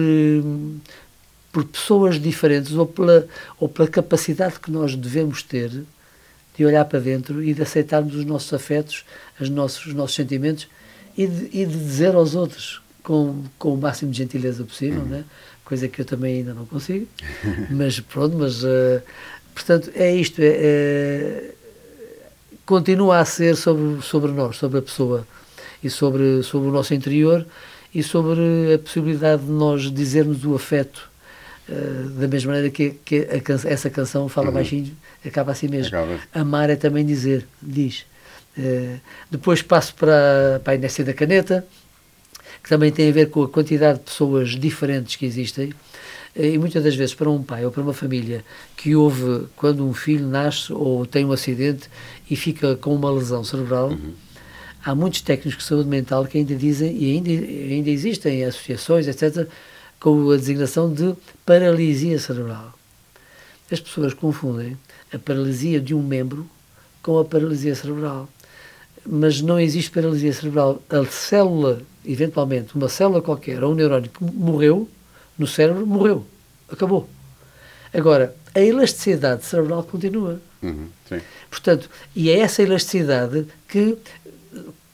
[1.52, 3.26] por pessoas diferentes ou pela,
[3.58, 5.70] ou pela capacidade que nós devemos ter
[6.56, 9.04] de olhar para dentro e de aceitarmos os nossos afetos,
[9.40, 10.68] os nossos, os nossos sentimentos
[11.16, 15.08] e de, e de dizer aos outros com, com o máximo de gentileza possível, uhum.
[15.08, 15.24] né?
[15.64, 17.06] coisa que eu também ainda não consigo,
[17.70, 19.00] mas pronto, mas uh,
[19.54, 21.54] portanto é isto, é, é,
[22.66, 25.26] continua a ser sobre, sobre nós, sobre a pessoa
[25.82, 27.46] e sobre, sobre o nosso interior
[27.94, 31.10] e sobre a possibilidade de nós dizermos o afeto
[31.68, 34.54] uh, da mesma maneira que, que a, essa canção fala uhum.
[34.54, 35.88] baixinho, acaba assim mesmo.
[35.88, 36.18] Acaba.
[36.32, 38.04] Amar é também dizer, diz.
[38.56, 39.00] Uh,
[39.30, 41.66] depois passo para, para a Inéssia da Caneta,
[42.62, 45.70] que também tem a ver com a quantidade de pessoas diferentes que existem.
[46.36, 48.44] Uh, e muitas das vezes para um pai ou para uma família
[48.76, 51.90] que houve quando um filho nasce ou tem um acidente
[52.30, 54.29] e fica com uma lesão cerebral, uhum
[54.84, 59.46] há muitos técnicos de saúde mental que ainda dizem, e ainda, ainda existem associações, etc.,
[59.98, 61.14] com a designação de
[61.44, 62.72] paralisia cerebral.
[63.70, 64.76] As pessoas confundem
[65.12, 66.48] a paralisia de um membro
[67.02, 68.28] com a paralisia cerebral.
[69.06, 70.82] Mas não existe paralisia cerebral.
[70.88, 74.88] A célula, eventualmente, uma célula qualquer, ou um neurónio que morreu
[75.38, 76.26] no cérebro, morreu.
[76.70, 77.08] Acabou.
[77.92, 80.40] Agora, a elasticidade cerebral continua.
[80.62, 80.88] Uhum,
[81.50, 83.96] Portanto, e é essa elasticidade que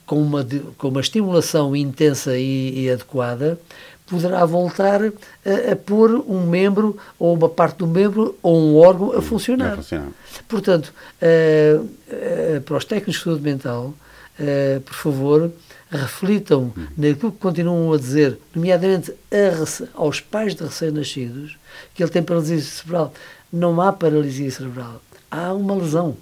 [0.07, 0.47] com uma,
[0.79, 3.59] com uma estimulação intensa e, e adequada,
[4.07, 9.13] poderá voltar a, a, pôr um membro ou uma parte do membro ou um órgão
[9.13, 9.73] a funcionar.
[9.73, 10.09] A funcionar.
[10.49, 13.95] Portanto, uh, uh, para os técnicos de saúde mental,
[14.39, 15.53] uh, por favor,
[15.91, 16.87] reflitam hum.
[16.97, 21.59] naquilo que continuam a dizer, nomeadamente a, aos pais de recém-nascidos,
[21.95, 23.13] que ele tem paralisia cerebral.
[23.53, 25.01] Não há paralisia cerebral,
[25.31, 26.17] há uma lesão.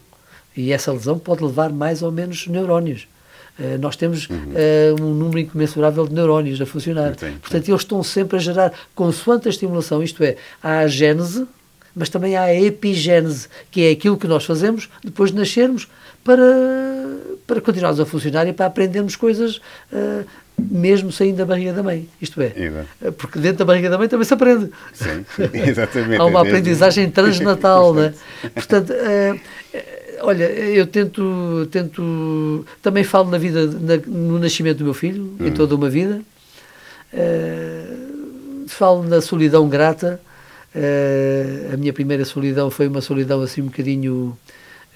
[0.57, 3.09] E essa lesão pode levar mais ou menos neurónios.
[3.59, 4.37] Uh, nós temos uhum.
[4.37, 7.13] uh, um número incomensurável de neurónios a funcionar.
[7.13, 7.39] Entendi.
[7.39, 11.47] Portanto, eles estão sempre a gerar, consoante a estimulação, isto é, há a gênese,
[11.95, 15.87] mas também há a epigênese, que é aquilo que nós fazemos depois de nascermos
[16.25, 16.43] para,
[17.47, 19.59] para continuarmos a funcionar e para aprendermos coisas
[19.93, 20.27] uh,
[20.59, 22.09] mesmo saindo da barriga da mãe.
[22.21, 23.13] Isto é, Exato.
[23.19, 24.71] porque dentro da barriga da mãe também se aprende.
[24.93, 26.21] Sim, exatamente.
[26.21, 28.15] há uma aprendizagem transnatal, né?
[28.55, 28.93] Portanto,
[30.27, 35.51] Olha, eu tento, tento também falo na vida, na, no nascimento do meu filho, em
[35.51, 35.55] hum.
[35.55, 36.23] toda uma vida.
[37.13, 40.19] Uh, falo na solidão grata.
[40.75, 44.37] Uh, a minha primeira solidão foi uma solidão assim um bocadinho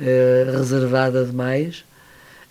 [0.00, 1.84] uh, reservada demais,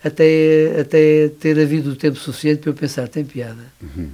[0.02, 3.64] até, até ter havido o tempo suficiente para eu pensar, tem piada.
[3.82, 4.10] Uhum.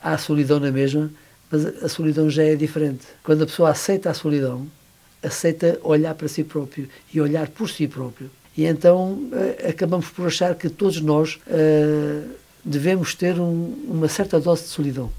[0.00, 1.10] Há solidão na mesma,
[1.50, 3.04] mas a solidão já é diferente.
[3.24, 4.68] Quando a pessoa aceita a solidão,
[5.26, 8.30] aceita olhar para si próprio e olhar por si próprio.
[8.56, 12.28] E então uh, acabamos por achar que todos nós uh,
[12.64, 15.12] devemos ter um, uma certa dose de solidão.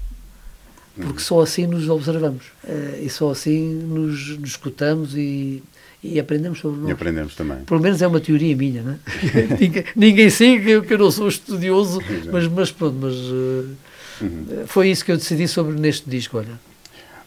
[1.00, 5.62] Porque só assim nos observamos uh, e só assim nos, nos escutamos e,
[6.02, 6.88] e aprendemos sobre nós.
[6.88, 7.58] E aprendemos também.
[7.58, 8.98] Pelo menos é uma teoria minha, não é?
[9.60, 10.28] ninguém, ninguém
[10.66, 12.00] eu, que eu não sou estudioso,
[12.32, 13.76] mas, mas pronto, mas uh,
[14.22, 14.66] uhum.
[14.66, 16.58] foi isso que eu decidi sobre neste disco, olha.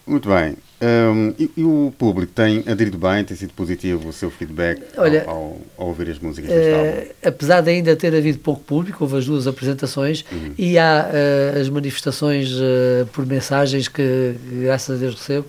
[0.06, 0.56] Muito bem.
[0.82, 5.26] Um, e, e, o público tem aderido bem, tem sido positivo o seu feedback Olha,
[5.28, 9.20] ao, ao, ouvir as músicas deste uh, Apesar de ainda ter havido pouco público, houve
[9.20, 10.56] as duas apresentações uhum.
[10.58, 14.34] e há uh, as manifestações uh, por mensagens que,
[14.64, 15.46] graças a Deus, recebo.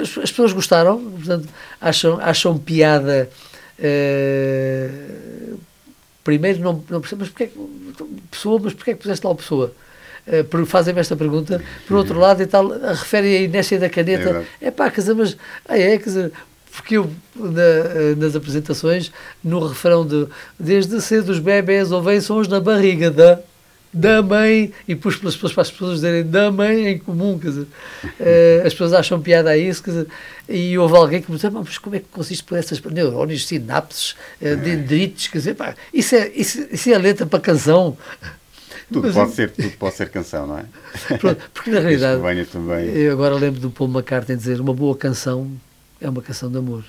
[0.00, 1.48] As, as, pessoas gostaram, portanto,
[1.80, 3.28] acham, acham piada.
[6.22, 7.50] primeiro, não, não percebo, mas porque
[8.30, 9.74] pessoa, mas porque é que puseste lá a pessoa?
[10.28, 11.62] Uh, fazem-me esta pergunta.
[11.86, 14.44] Por outro lado, e tal, refere a inércia da caneta.
[14.60, 15.36] É pá, quer dizer, mas.
[15.68, 16.32] Ah, é, quer dizer,
[16.78, 19.10] porque eu, na, eh, nas apresentações,
[19.42, 23.40] no refrão de Desde cedo os bebés ouvem sons na barriga da.
[23.92, 27.48] da mãe, e pus pelas pessoas para as pessoas dizerem da mãe em comum, quer
[27.48, 27.66] dizer,
[28.04, 30.06] uh, as pessoas acham piada a isso, quer dizer,
[30.48, 34.14] e houve alguém que me disse, mas como é que consiste por essas neurónios, sinapses,
[34.40, 37.96] uh, dendrites, quer dizer, pá, isso é, isso, isso é a letra para canção.
[38.90, 40.64] Tudo mas, pode, ser, tudo pode ser canção, não é?
[41.18, 42.22] Pronto, porque na realidade,
[42.94, 45.50] eu agora lembro do Paul McCartney dizer, uma boa canção
[46.00, 46.84] é uma canção de amor.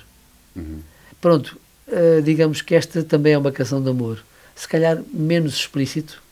[0.56, 0.80] Uhum.
[1.20, 4.22] Pronto, uh, digamos que esta também é uma canção de amor.
[4.54, 6.22] Se calhar menos explícito,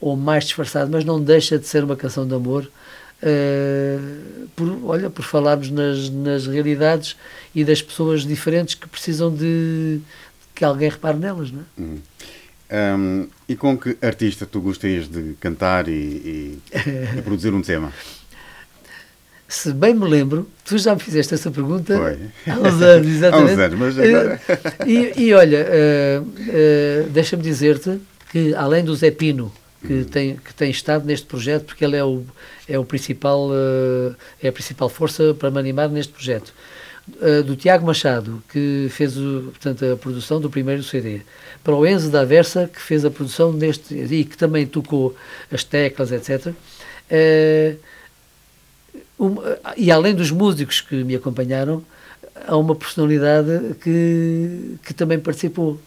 [0.00, 2.70] ou mais disfarçado, mas não deixa de ser uma canção de amor.
[3.22, 7.16] Uh, por, olha, por falarmos nas, nas realidades
[7.54, 10.00] e das pessoas diferentes que precisam de
[10.54, 11.80] que alguém repare nelas, não é?
[11.80, 11.98] Uhum.
[12.70, 16.58] Um, e com que artista tu gostarias de cantar e, e,
[17.18, 17.92] e produzir um tema?
[19.46, 22.18] Se bem me lembro, tu já me fizeste essa pergunta Foi.
[22.52, 23.50] há uns anos, exatamente.
[23.50, 24.40] há uns anos, mas agora...
[24.86, 28.00] e, e olha, uh, uh, deixa-me dizer-te
[28.32, 29.52] que além do Zé Pino,
[29.86, 32.24] que, tem, que tem estado neste projeto, porque ele é o,
[32.68, 36.52] é o principal, uh, é a principal força para me animar neste projeto.
[37.06, 41.20] Uh, do Tiago Machado, que fez o, portanto, a produção do primeiro CD,
[41.62, 45.14] para o Enzo da Versa, que fez a produção deste e que também tocou
[45.52, 46.46] as teclas, etc.
[46.46, 46.54] Uh,
[47.10, 47.76] eh,
[49.20, 49.36] um,
[49.76, 51.84] e além dos músicos que me acompanharam,
[52.46, 55.78] há uma personalidade que, que também participou,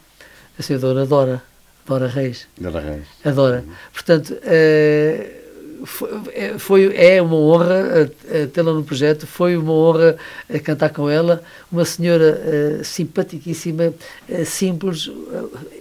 [0.58, 1.42] a senhora Dora.
[1.88, 2.48] Dora Reis.
[2.60, 3.08] Dora Reis.
[3.24, 3.64] Adora.
[3.94, 5.47] Portanto, uh,
[5.88, 10.18] foi, é, foi, é uma honra uh, tê-la no projeto, foi uma honra
[10.50, 12.40] uh, cantar com ela, uma senhora
[12.82, 13.94] uh, simpaticíssima,
[14.46, 15.10] simples,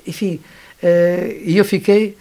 [0.06, 0.40] enfim,
[1.44, 2.16] e eu fiquei.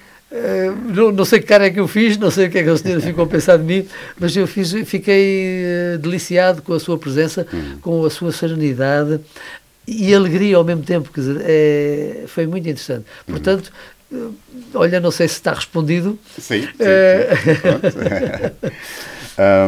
[0.94, 2.70] Não, não, sei que cara é que eu fiz, não sei o que é que
[2.70, 3.88] a senhora ficou a pensar de mim,
[4.20, 7.78] mas eu fiz, fiquei deliciado com a sua presença, hum.
[7.80, 9.22] com a sua serenidade,
[9.88, 13.06] e alegria ao mesmo tempo, quer dizer, é, foi muito interessante.
[13.28, 13.36] Uhum.
[13.36, 13.95] Portanto, uhum.
[14.74, 16.18] Olha, não sei se está respondido.
[16.38, 17.30] Sim, sim, é...
[17.92, 18.80] sim.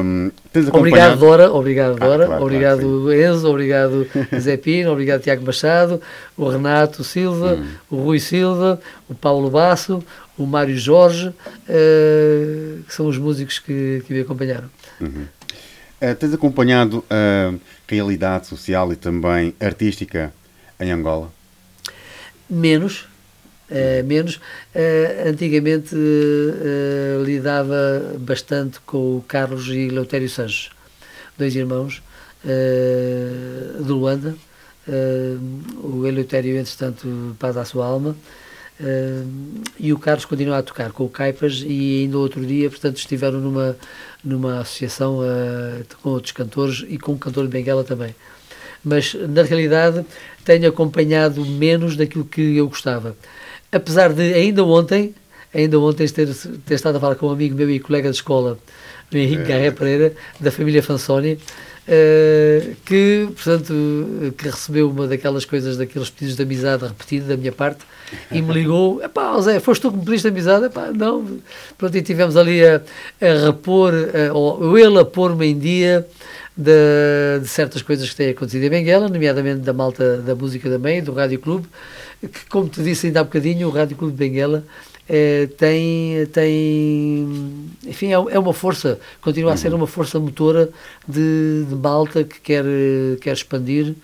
[0.04, 0.32] um,
[0.78, 4.08] obrigado, Dora, obrigado, ah, Dora, claro, obrigado, claro, Enzo, obrigado,
[4.40, 6.02] Zé Pino, obrigado, Tiago Machado,
[6.36, 7.68] o Renato Silva, uhum.
[7.90, 8.80] o Rui Silva,
[9.10, 10.04] o Paulo Basso,
[10.38, 14.70] o Mário Jorge, uh, que são os músicos que, que me acompanharam.
[15.02, 15.26] Uhum.
[16.00, 20.32] Uh, tens acompanhado a uh, realidade social e também artística
[20.80, 21.32] em Angola?
[22.48, 23.08] Menos.
[23.70, 24.40] Uh, menos.
[25.26, 25.94] antigamente
[27.26, 30.70] lidava bastante com o Carlos e Leutério Sanches,
[31.38, 32.02] dois irmãos
[32.44, 34.36] de Luanda.
[35.84, 38.16] o Eleutério, entretanto, paz à sua alma.
[39.78, 43.42] E o Carlos continua a tocar com o Caipas e ainda outro dia, portanto, estiveram
[43.42, 43.76] numa,
[44.24, 45.20] numa associação
[46.02, 48.16] com outros cantores e com um cantor de Benguela também.
[48.84, 50.06] Mas, na realidade,
[50.46, 53.18] tenho acompanhado menos daquilo que eu gostava.
[53.72, 55.14] Apesar de, ainda ontem,
[55.54, 56.34] ainda ontem ter,
[56.66, 58.58] ter estado a falar com um amigo meu e colega de escola,
[59.12, 59.46] o Henrique é.
[59.46, 61.40] Garré Pereira, da família Fansoni,
[61.88, 67.54] Uh, que, portanto, que recebeu uma daquelas coisas, daqueles pedidos de amizade repetido da minha
[67.54, 67.80] parte
[68.30, 70.66] e me ligou, epá, Zé, foste tu que me pediste amizade?
[70.66, 71.40] Epá, não.
[71.78, 72.82] Pronto, e tivemos ali a,
[73.22, 76.06] a repor, a, ou ele a pôr-me em dia
[76.58, 80.78] de, de, certas coisas que têm acontecido em Benguela, nomeadamente da malta da música da
[80.78, 81.68] MEI, do Rádio Clube,
[82.50, 84.66] como te disse ainda há bocadinho, o Rádio Clube de Benguela
[85.10, 87.56] é, tem, tem
[87.86, 89.78] enfim, é, é, uma força, continua a ser uhum.
[89.78, 90.70] uma força motora
[91.08, 92.66] de, de malta que quer,
[93.22, 93.96] quer expandir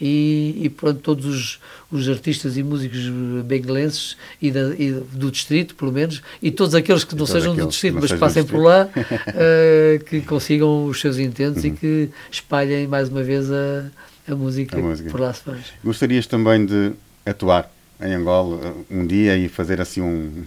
[0.00, 1.60] e, e pronto, todos os,
[1.90, 3.08] os artistas e músicos
[3.44, 7.98] benguelenses e, e, do distrito, pelo menos, e todos aqueles que não sejam do distrito,
[8.00, 11.70] mas passem por lá, uh, que consigam os seus intentos uhum.
[11.70, 13.90] e que espalhem mais uma vez a,
[14.28, 15.66] a, música, a música por lá se faz.
[15.82, 16.92] Gostarias também de
[17.24, 17.70] atuar
[18.00, 20.44] em Angola uh, um dia e fazer assim um,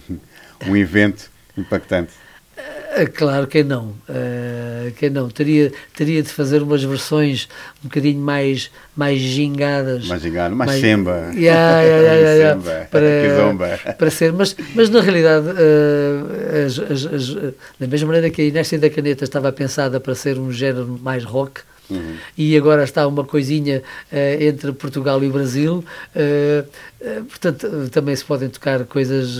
[0.66, 2.12] um evento impactante?
[2.56, 5.28] Uh, claro que não, uh, que não.
[5.28, 7.48] Teria, teria de fazer umas versões
[7.84, 10.06] um bocadinho mais, mais gingadas.
[10.06, 11.30] Mais gingado, mais, mais semba.
[11.34, 17.34] Yeah, yeah, yeah, yeah para, para ser, mas, mas na realidade, uh, as, as, as,
[17.78, 21.24] da mesma maneira que a Inéstia da Caneta estava pensada para ser um género mais
[21.24, 22.16] rock, Uhum.
[22.36, 23.82] E agora está uma coisinha
[24.12, 25.84] uh, entre Portugal e o Brasil.
[26.14, 26.66] Uh,
[27.00, 29.38] uh, portanto, também se podem tocar coisas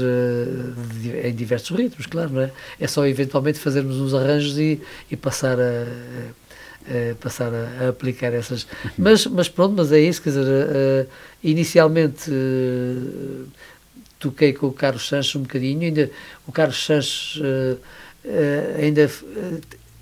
[1.24, 2.50] em diversos ritmos, claro, não é?
[2.80, 4.80] É só eventualmente fazermos uns arranjos e,
[5.10, 5.86] e passar a.
[7.20, 8.62] passar a, a, aplicar essas.
[8.62, 8.90] Uhum.
[8.98, 11.08] Mas, mas pronto, mas é isso, quer dizer,
[11.42, 12.30] inicialmente
[14.18, 16.10] toquei com o Carlos Sanches um bocadinho, ainda
[16.46, 17.40] o Carlos Sanches
[18.80, 19.10] ainda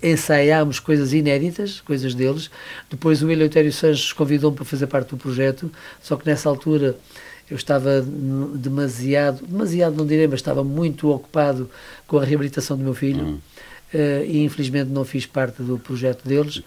[0.01, 2.49] ensaiámos coisas inéditas, coisas deles.
[2.89, 5.71] Depois o Eleutério Sanches convidou-me para fazer parte do projeto,
[6.01, 6.97] só que nessa altura
[7.49, 8.01] eu estava
[8.55, 11.69] demasiado, demasiado não direi, mas estava muito ocupado
[12.07, 13.23] com a reabilitação do meu filho.
[13.23, 13.39] Hum.
[13.93, 16.65] Uh, e infelizmente não fiz parte do projeto deles, uh,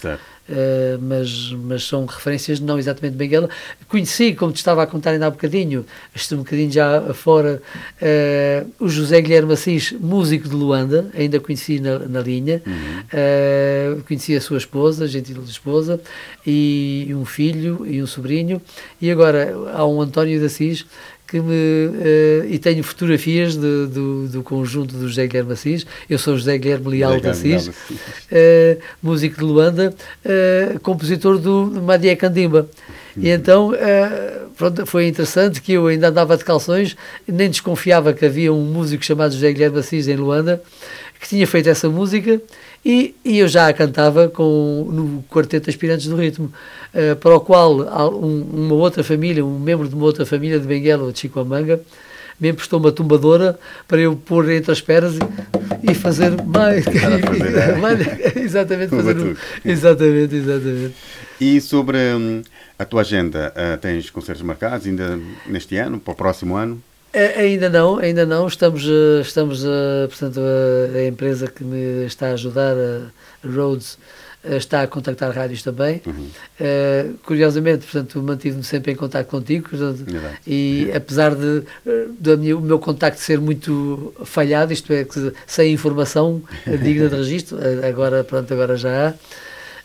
[1.03, 3.51] mas, mas são referências não exatamente de Benguela.
[3.87, 7.61] Conheci, como te estava a contar ainda há bocadinho, estou um bocadinho já fora,
[8.01, 14.01] uh, o José Guilherme Assis, músico de Luanda, ainda conheci na, na linha, uhum.
[14.07, 16.01] conheci a sua esposa, gentil esposa,
[16.47, 18.63] e um filho e um sobrinho,
[19.03, 20.87] e agora há um António de Assis
[21.29, 25.87] que me uh, e tenho fotografias de, do, do conjunto do José Guilherme Assis.
[26.09, 27.73] Eu sou José Guilherme Leal de Assis, uh,
[29.03, 32.67] músico de Luanda, uh, compositor do Madia Candimba.
[33.17, 33.73] E então
[34.57, 39.05] pronto, foi interessante que eu ainda andava de calções, nem desconfiava que havia um músico
[39.05, 40.63] chamado José Guilherme Assis em Luanda
[41.21, 42.41] que tinha feito essa música
[42.85, 46.53] e, e eu já a cantava com, no Quarteto Aspirantes do Ritmo,
[46.95, 47.81] uh, para o qual
[48.13, 51.81] um, uma outra família, um membro de uma outra família de Benguela, de Chicoamanga,
[52.41, 56.85] me emprestou uma tumbadora para eu pôr entre as pernas e, e fazer mais.
[58.37, 60.95] Exatamente, fazer um, exatamente, exatamente.
[61.41, 62.43] E sobre hum,
[62.79, 66.83] a tua agenda, uh, tens concertos marcados ainda neste ano, para o próximo ano?
[67.37, 68.47] Ainda não, ainda não.
[68.47, 73.99] Estamos, eh, estamos eh, portanto, a, a, empresa que me está a ajudar, a Rhodes,
[74.45, 76.01] eh, está a contactar rádios também.
[76.07, 76.29] Uhum.
[76.61, 80.05] Uh, curiosamente, portanto, mantive-me sempre em contato contigo portanto,
[80.47, 81.65] e apesar de,
[82.21, 86.41] de minha, o meu contacto ser muito falhado, isto é, que sem informação
[86.83, 89.15] digna de registro, agora, pronto, agora já há.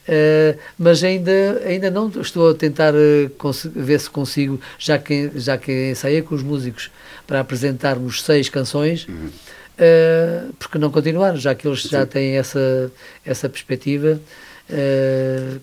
[0.05, 5.57] Uh, mas ainda, ainda não estou a tentar uh, ver se consigo, já que, já
[5.57, 6.91] que ensaia com os músicos
[7.25, 9.27] para apresentarmos seis canções, uhum.
[9.27, 11.89] uh, porque não continuar, já que eles Sim.
[11.89, 12.91] já têm essa,
[13.25, 14.19] essa perspectiva.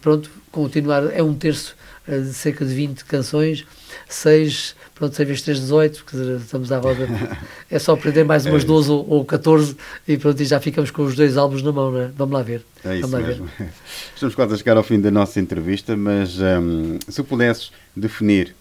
[0.00, 3.66] pronto, continuar, é um terço de cerca de 20 canções,
[4.08, 7.08] seis pronto, 6 vezes 3, 18, quer dizer, estamos à roda.
[7.70, 10.90] É só aprender mais umas 12 é ou, ou 14 e pronto, e já ficamos
[10.90, 12.10] com os dois álbuns na mão, né?
[12.16, 12.62] Vamos lá ver.
[12.84, 13.48] É isso Vamos mesmo.
[13.58, 13.68] Ver.
[14.12, 18.54] Estamos quase a chegar ao fim da nossa entrevista, mas um, se pudesses definir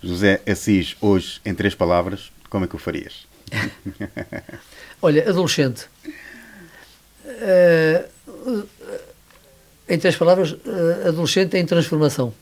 [0.00, 3.26] José Assis hoje em três palavras, como é que o farias?
[5.02, 5.88] Olha, adolescente.
[7.26, 8.64] Uh,
[9.88, 12.32] em três palavras, uh, adolescente em transformação.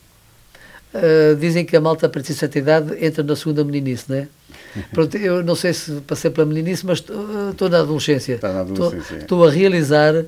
[0.92, 4.16] Uh, dizem que a malta a partir de certa idade entra na segunda meninice, não
[4.18, 4.28] é?
[4.92, 8.34] Pronto, eu não sei se passei pela meninice, mas estou na adolescência.
[8.34, 9.16] Está na adolescência.
[9.16, 10.26] Estou a realizar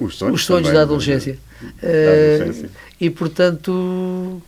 [0.00, 1.38] os sonhos, os sonhos da adolescência.
[1.82, 2.70] Da adolescência.
[2.98, 4.40] e, portanto,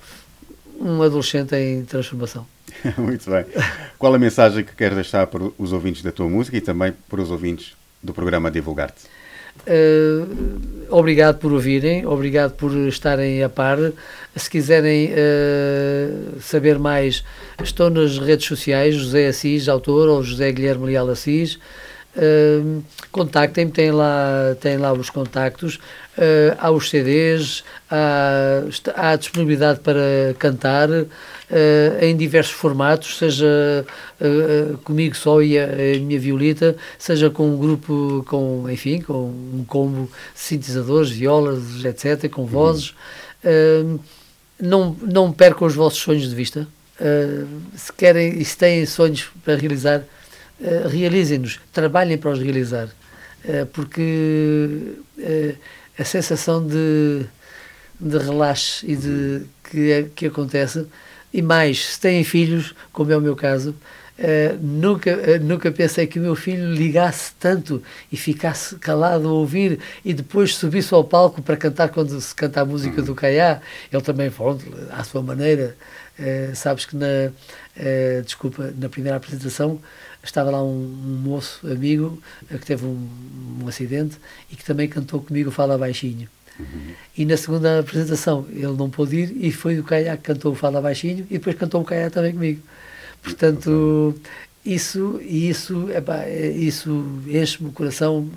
[0.81, 2.47] um adolescente em transformação.
[2.97, 3.45] Muito bem.
[3.99, 7.21] Qual a mensagem que queres deixar para os ouvintes da tua música e também para
[7.21, 9.21] os ouvintes do programa Divulgar-te?
[9.67, 13.79] Uh, obrigado por ouvirem, obrigado por estarem a par.
[14.35, 17.23] Se quiserem uh, saber mais,
[17.63, 21.59] estou nas redes sociais, José Assis, autor, ou José Guilherme Leal Assis.
[22.17, 25.79] Uh, contactem-me, têm lá, têm lá os contactos,
[26.59, 28.63] há os CDs, há,
[28.97, 30.89] há disponibilidade para cantar,
[31.51, 33.85] uh, em diversos formatos, seja
[34.21, 39.29] uh, comigo só e a, a, minha violita, seja com um grupo, com, enfim, com
[39.29, 42.95] um combo de sintetizadores, violas, etc., com vozes.
[43.43, 43.99] Uhum.
[44.61, 46.67] não, não percam os vossos sonhos de vista.
[47.75, 50.03] se querem e se têm sonhos para realizar,
[50.91, 52.89] realizem-nos, trabalhem para os realizar.
[53.73, 54.95] porque
[55.99, 57.25] a sensação de,
[57.99, 60.87] de relaxe e de que, é, que acontece
[61.33, 66.07] e mais, se têm filhos, como é o meu caso, uh, nunca, uh, nunca pensei
[66.07, 71.05] que o meu filho ligasse tanto e ficasse calado a ouvir e depois subisse ao
[71.05, 73.61] palco para cantar quando se canta a música do Caiá.
[73.93, 75.77] Ele também, pronto, à sua maneira.
[76.19, 77.31] Uh, sabes que na,
[78.25, 79.81] desculpa, na primeira apresentação
[80.23, 83.09] estava lá um, um moço amigo que teve um,
[83.63, 84.19] um acidente
[84.51, 86.29] e que também cantou comigo Fala Baixinho.
[86.61, 86.95] Uhum.
[87.17, 90.55] E na segunda apresentação ele não pôde ir e foi o Caia que cantou o
[90.55, 92.63] Fala Baixinho e depois cantou o Caia também comigo.
[93.23, 94.15] Portanto,
[94.65, 98.29] isso, isso, epá, isso enche-me o coração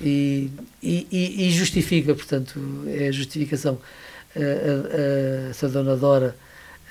[0.00, 0.50] e,
[0.82, 3.78] e, e, justifica, portanto, é a justificação.
[4.34, 6.34] A, a, a, essa dona Dora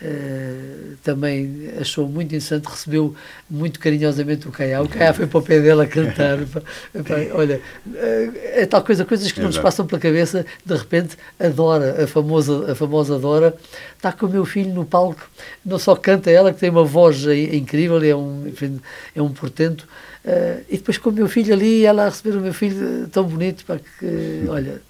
[0.03, 3.15] Uh, também achou muito interessante, recebeu
[3.49, 4.81] muito carinhosamente o Caiá.
[4.81, 6.39] O Caiá foi para o pé dele a cantar.
[7.33, 11.47] olha, uh, é tal coisa, coisas que não nos passam pela cabeça, de repente, a
[11.47, 13.55] Dora, a famosa, a famosa Dora,
[13.95, 15.25] está com o meu filho no palco,
[15.65, 18.81] não só canta ela, que tem uma voz incrível, é um, enfim,
[19.15, 19.87] é um portento,
[20.25, 23.23] uh, e depois com o meu filho ali, ela a receber o meu filho tão
[23.23, 24.81] bonito, para que, olha,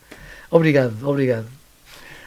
[0.50, 1.63] obrigado, obrigado.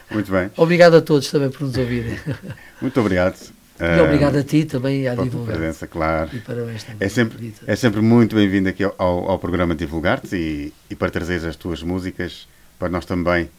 [0.09, 0.49] Muito bem.
[0.55, 2.17] Obrigado a todos também por nos ouvirem.
[2.81, 3.35] Muito obrigado.
[3.79, 5.55] E obrigado a ti também e à divulgar.
[5.55, 6.29] presença, claro.
[6.33, 6.97] E parabéns também.
[6.99, 11.45] É sempre, é sempre muito bem-vindo aqui ao, ao programa Divulgar-te e, e para trazer
[11.47, 12.47] as tuas músicas
[12.79, 13.49] para nós também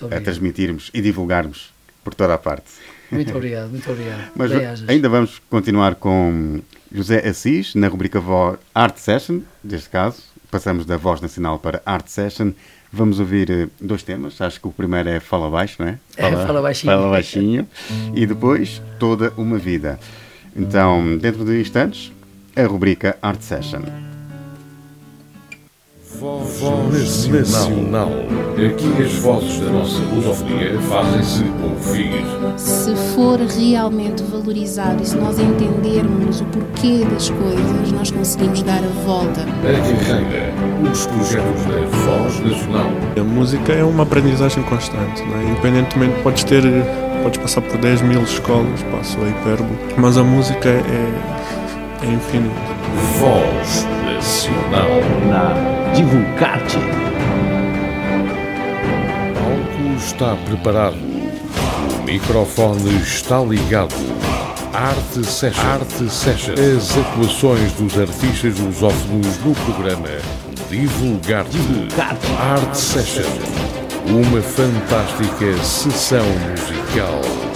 [0.00, 2.70] Muito a transmitirmos e divulgarmos por toda a parte.
[3.10, 4.32] Muito obrigado, muito obrigado.
[4.34, 4.50] Mas
[4.88, 8.22] ainda vamos continuar com José Assis na rubrica
[8.74, 10.22] Art Session, neste caso.
[10.50, 12.52] Passamos da voz nacional para Art Session.
[12.96, 14.40] Vamos ouvir eh, dois temas.
[14.40, 15.98] Acho que o primeiro é Fala Baixo, não é?
[16.16, 16.92] É, Fala Baixinho.
[16.92, 17.66] Fala Baixinho.
[18.14, 19.98] e depois Toda uma Vida.
[20.56, 22.12] Então, dentro de instantes,
[22.54, 23.82] a rubrica Art Session.
[26.20, 28.08] Voz Nacional.
[28.52, 32.24] Aqui as vozes da nossa lusofonia fazem-se ouvir.
[32.56, 38.78] Se for realmente valorizado e se nós entendermos o porquê das coisas, nós conseguimos dar
[38.78, 39.40] a volta.
[39.40, 40.52] A carreira,
[40.90, 42.90] os projetos da Voz Nacional.
[43.18, 45.44] A música é uma aprendizagem constante, não é?
[45.50, 46.62] independentemente, podes ter,
[47.24, 51.63] podes passar por 10 mil escolas, passo a hipérbole, mas a música é,
[52.04, 52.54] é infinita.
[53.18, 54.88] Voz Nacional.
[55.28, 56.76] Na Divulgar-te.
[56.76, 56.80] O
[59.34, 60.96] palco está preparado.
[60.96, 63.94] O microfone está ligado.
[64.72, 65.64] Arte Session.
[65.64, 66.54] Arte Session.
[66.54, 70.08] As atuações dos artistas lusófonos no programa
[70.68, 71.58] Divulgar-te.
[72.38, 73.24] Arte Session.
[74.06, 77.53] Uma fantástica sessão musical.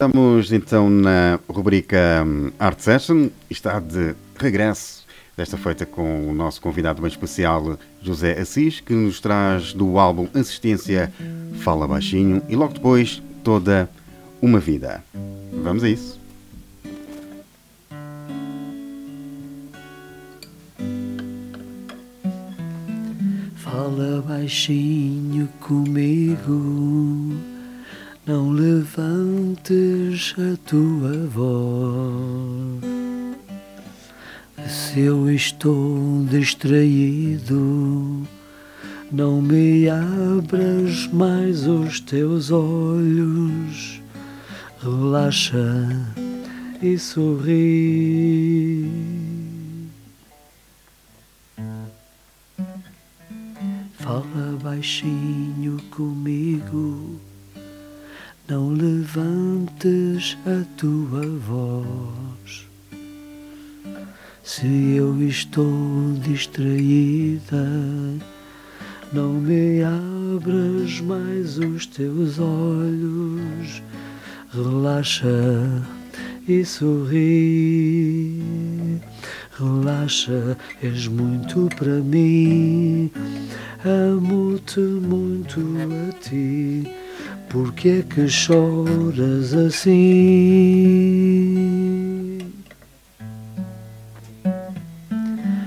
[0.00, 5.04] Estamos então na rubrica hum, Art Session está de regresso,
[5.36, 10.26] desta feita com o nosso convidado bem especial José Assis, que nos traz do álbum
[10.32, 11.12] Assistência
[11.56, 13.90] Fala Baixinho e logo depois toda
[14.40, 15.04] uma vida.
[15.52, 16.18] Vamos a isso.
[23.56, 27.36] Fala baixinho comigo,
[28.30, 32.80] não levantes a tua voz.
[34.68, 38.22] Se eu estou distraído,
[39.10, 44.00] não me abras mais os teus olhos.
[44.80, 46.06] Relaxa
[46.80, 48.88] e sorri.
[53.98, 57.20] Fala baixinho comigo,
[58.50, 62.66] não levantes a tua voz.
[64.42, 67.64] Se eu estou distraída,
[69.12, 73.80] não me abras mais os teus olhos.
[74.52, 75.86] Relaxa
[76.48, 78.42] e sorri.
[79.56, 83.12] Relaxa, és muito para mim.
[83.84, 86.99] Amo-te muito a ti.
[87.50, 89.98] Por que é que choras assim?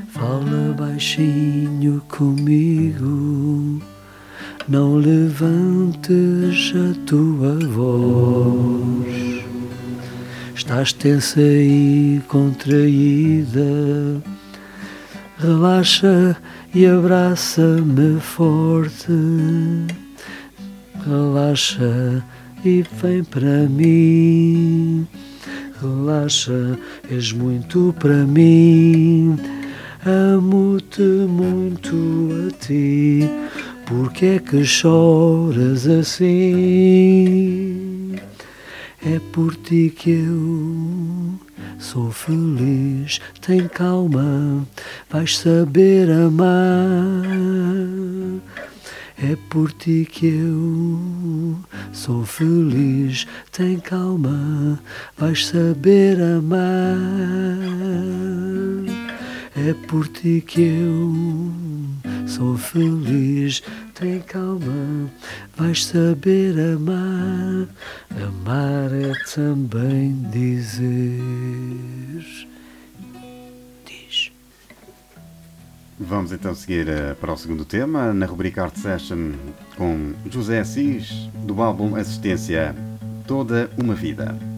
[0.07, 3.81] Fala baixinho comigo,
[4.69, 9.43] não levantes a tua voz.
[10.55, 14.23] Estás tensa e contraída,
[15.37, 16.37] relaxa
[16.73, 19.11] e abraça-me forte.
[21.05, 22.23] Relaxa
[22.63, 25.05] e vem para mim.
[25.81, 26.79] Relaxa,
[27.11, 29.37] és muito para mim.
[30.05, 33.29] Amo-te muito a ti.
[33.85, 36.23] Por que é que choras assim?
[39.05, 41.37] É por ti que eu
[41.77, 43.19] sou feliz.
[43.45, 44.65] Tem calma,
[45.09, 46.53] vais saber amar.
[49.21, 51.55] É por ti que eu
[51.91, 53.27] sou feliz.
[53.51, 54.79] Tem calma,
[55.17, 56.67] vais saber amar.
[59.55, 61.13] É por ti que eu
[62.27, 63.61] sou feliz.
[63.93, 65.11] Tem calma,
[65.55, 67.67] vais saber amar.
[68.09, 71.43] Amar é também dizer.
[76.05, 79.31] Vamos então seguir eh, para o segundo tema, na rubrica Art Session
[79.77, 82.75] com José Assis, do álbum Assistência
[83.25, 84.52] Toda uma Vida.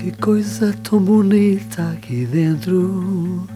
[0.00, 3.46] Que coisa tão bonita aqui dentro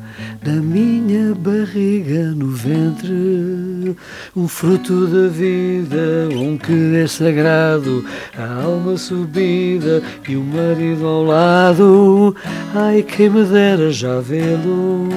[0.42, 3.96] da minha barriga no ventre.
[4.36, 8.04] um fruto da vida, um querer sagrado,
[8.36, 12.36] a alma subida e o marido ao lado.
[12.74, 15.08] Ai, quem me dera já vê-lo.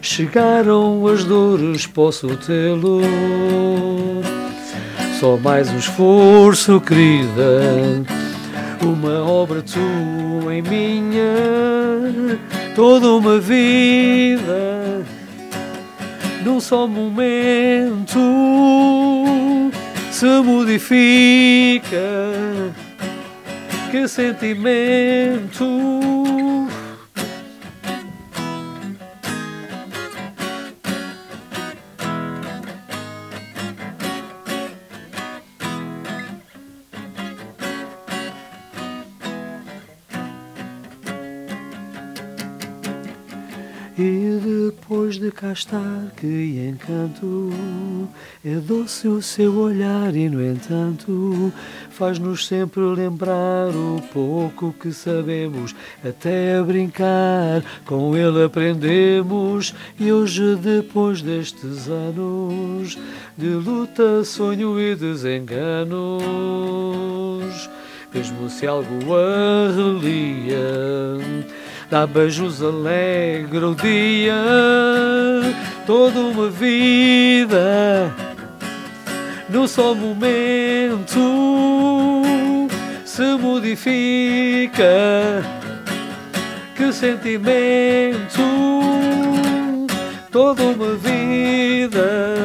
[0.00, 3.02] Chegaram as dores, posso tê-lo.
[5.20, 8.02] Só mais um esforço, querida.
[8.80, 12.38] Uma obra tua em minha,
[12.74, 15.04] toda uma vida,
[16.44, 18.18] num só momento
[20.10, 21.96] se modifica.
[23.90, 25.64] Que sentimento!
[45.08, 47.50] Depois de cá estar, que encanto.
[48.44, 51.50] É doce o seu olhar e, no entanto,
[51.90, 55.74] Faz-nos sempre lembrar o pouco que sabemos.
[56.04, 59.74] Até a brincar, com ele aprendemos.
[59.98, 62.98] E hoje, depois destes anos
[63.36, 65.98] De luta, sonho e desenganos
[68.12, 70.58] Mesmo se algo arrelia
[71.90, 74.34] Dá beijos, alegra o dia,
[75.86, 78.14] toda uma vida,
[79.48, 81.18] num só momento
[83.06, 84.84] se modifica.
[86.76, 88.42] Que sentimento,
[90.30, 92.36] toda uma vida,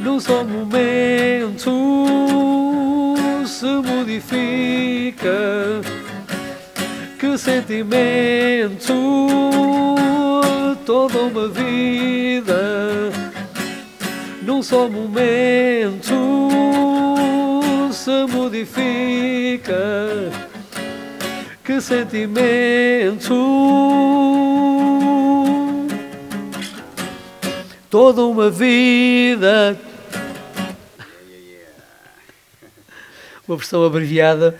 [0.00, 1.70] num só momento
[3.46, 5.80] se modifica
[7.38, 8.92] sentimento,
[10.84, 13.12] toda uma vida,
[14.42, 16.14] num só momento
[17.92, 19.74] se modifica.
[21.64, 23.34] Que sentimento,
[27.90, 29.78] toda uma vida.
[33.48, 34.58] Uma versão abreviada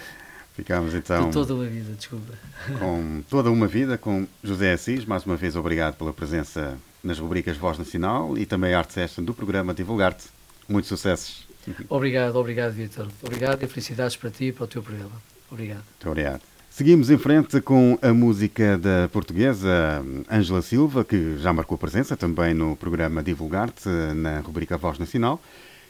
[0.57, 1.27] Ficamos então.
[1.27, 2.33] De toda uma vida, desculpa.
[2.79, 5.05] Com toda uma vida, com José Assis.
[5.05, 9.23] Mais uma vez, obrigado pela presença nas rubricas Voz Nacional e também a Art Session
[9.23, 10.25] do programa Divulgar-te.
[10.67, 11.47] Muitos sucessos.
[11.91, 13.07] Obrigado, obrigado, Vitor.
[13.23, 15.13] Obrigado e felicidades para ti e para o teu programa.
[15.51, 15.85] Obrigado.
[15.85, 16.41] Muito obrigado.
[16.71, 22.55] Seguimos em frente com a música da portuguesa Ângela Silva, que já marcou presença também
[22.55, 25.39] no programa Divulgar-te, na rubrica Voz Nacional,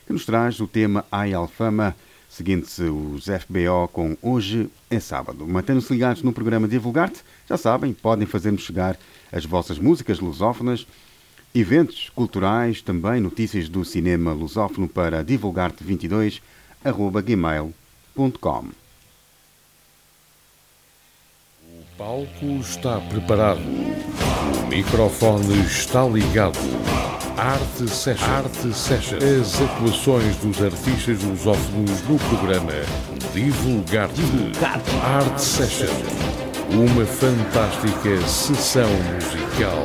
[0.06, 1.94] que nos traz o tema Ai Alfama
[2.36, 5.46] seguindo-se os FBO com Hoje é Sábado.
[5.48, 8.98] Mantendo-se ligados no programa Divulgar-te, já sabem, podem fazer-nos chegar
[9.32, 10.86] as vossas músicas lusófonas,
[11.54, 16.42] eventos culturais, também notícias do cinema lusófono para divulgar-te22
[17.24, 18.68] gmail.com.
[21.64, 23.62] O palco está preparado.
[23.62, 26.58] O microfone está ligado.
[27.38, 28.30] Arte Session.
[28.30, 29.18] Arte Session.
[29.18, 32.72] As atuações dos artistas lusófonos no programa
[33.34, 34.22] Divulgar-te.
[35.04, 35.92] Arte Session.
[36.70, 39.84] Uma fantástica sessão musical.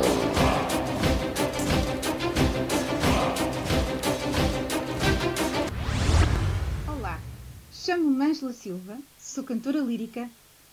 [6.88, 7.20] Olá,
[7.70, 10.26] chamo-me Ângela Silva, sou cantora lírica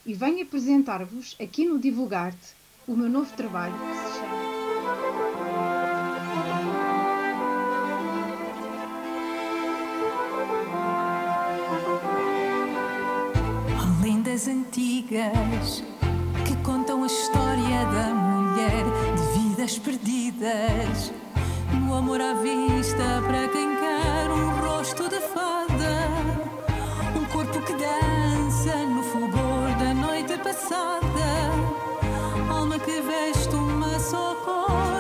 [0.06, 2.56] e venho apresentar-vos aqui no Divulgar-te
[2.88, 5.39] o meu novo trabalho que se chama
[14.40, 15.84] lendas antigas
[16.46, 18.86] que contam a história da mulher
[19.16, 21.12] de vidas perdidas.
[21.74, 26.08] No amor à vista, para quem quer um rosto de fada,
[27.20, 31.02] um corpo que dança no fulgor da noite passada,
[32.50, 34.99] alma que veste uma só cor,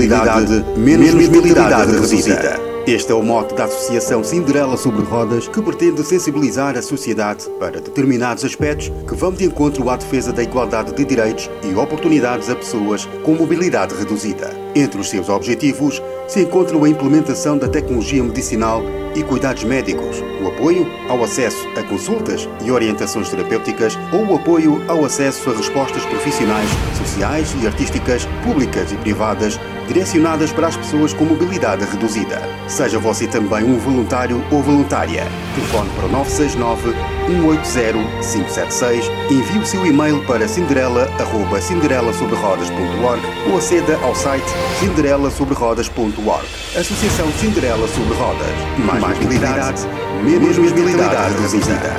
[0.00, 2.70] mobilidade, menos mobilidade reduzida.
[2.86, 7.80] Este é o mote da Associação Cinderela sobre Rodas, que pretende sensibilizar a sociedade para
[7.80, 12.56] determinados aspectos que vão de encontro à defesa da igualdade de direitos e oportunidades a
[12.56, 14.50] pessoas com mobilidade reduzida.
[14.74, 18.82] Entre os seus objetivos se encontram a implementação da tecnologia medicinal
[19.14, 24.82] e cuidados médicos, o apoio ao acesso a consultas e orientações terapêuticas ou o apoio
[24.88, 31.12] ao acesso a respostas profissionais, sociais e artísticas, públicas e privadas, direcionadas para as pessoas
[31.12, 32.40] com mobilidade reduzida.
[32.68, 35.26] Seja você também um voluntário ou voluntária.
[35.54, 36.94] Telefone para o 969
[37.30, 44.50] 180 576, envie o seu e-mail para cinderela.cinderelasobrerodas.org ou aceda ao site
[44.80, 46.46] cinderelasobrerodas.org.
[46.76, 48.46] Associação Cinderela sobre Rodas.
[48.78, 49.86] Mais, mais mobilidade,
[50.22, 51.96] menos mobilidade reduzida.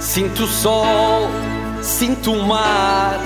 [0.00, 1.28] Sinto o sol,
[1.82, 3.20] sinto o mar,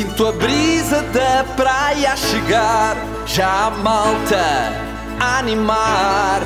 [0.00, 2.96] sinto a brisa da praia a chegar.
[3.26, 4.72] Já a malta
[5.20, 6.40] a animar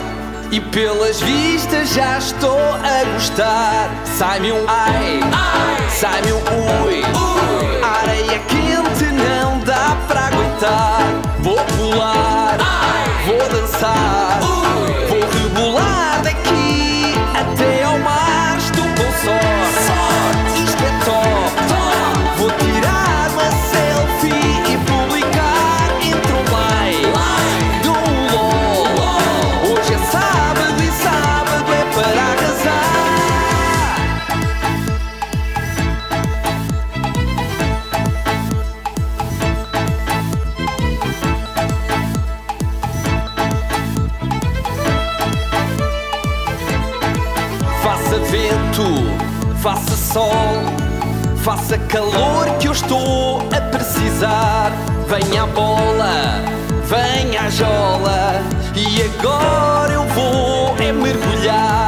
[0.51, 3.91] e pelas vistas já estou a gostar.
[4.19, 7.85] Sai-me um ai, ai sai-me um ui, ui.
[7.85, 11.03] Areia quente não dá para aguentar.
[11.39, 15.07] Vou pular, ai, vou dançar, ui.
[15.07, 16.54] vou rebolar daqui
[49.65, 50.31] faça sol,
[51.39, 54.71] faça calor que eu estou a precisar.
[55.09, 56.45] Venha a bola,
[56.85, 58.43] venha a jola,
[58.77, 61.84] e agora eu vou é mergulhar.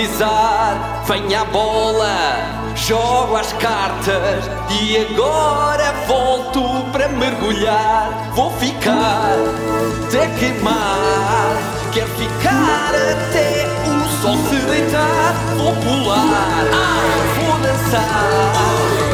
[0.00, 1.02] Precisar.
[1.06, 6.62] Venha a bola, jogo as cartas e agora volto
[6.92, 8.30] para mergulhar.
[8.34, 9.36] Vou ficar
[10.06, 11.56] até queimar.
[11.92, 15.34] Quero ficar até o sol se deitar.
[15.56, 16.64] Vou pular,
[17.36, 18.30] vou dançar,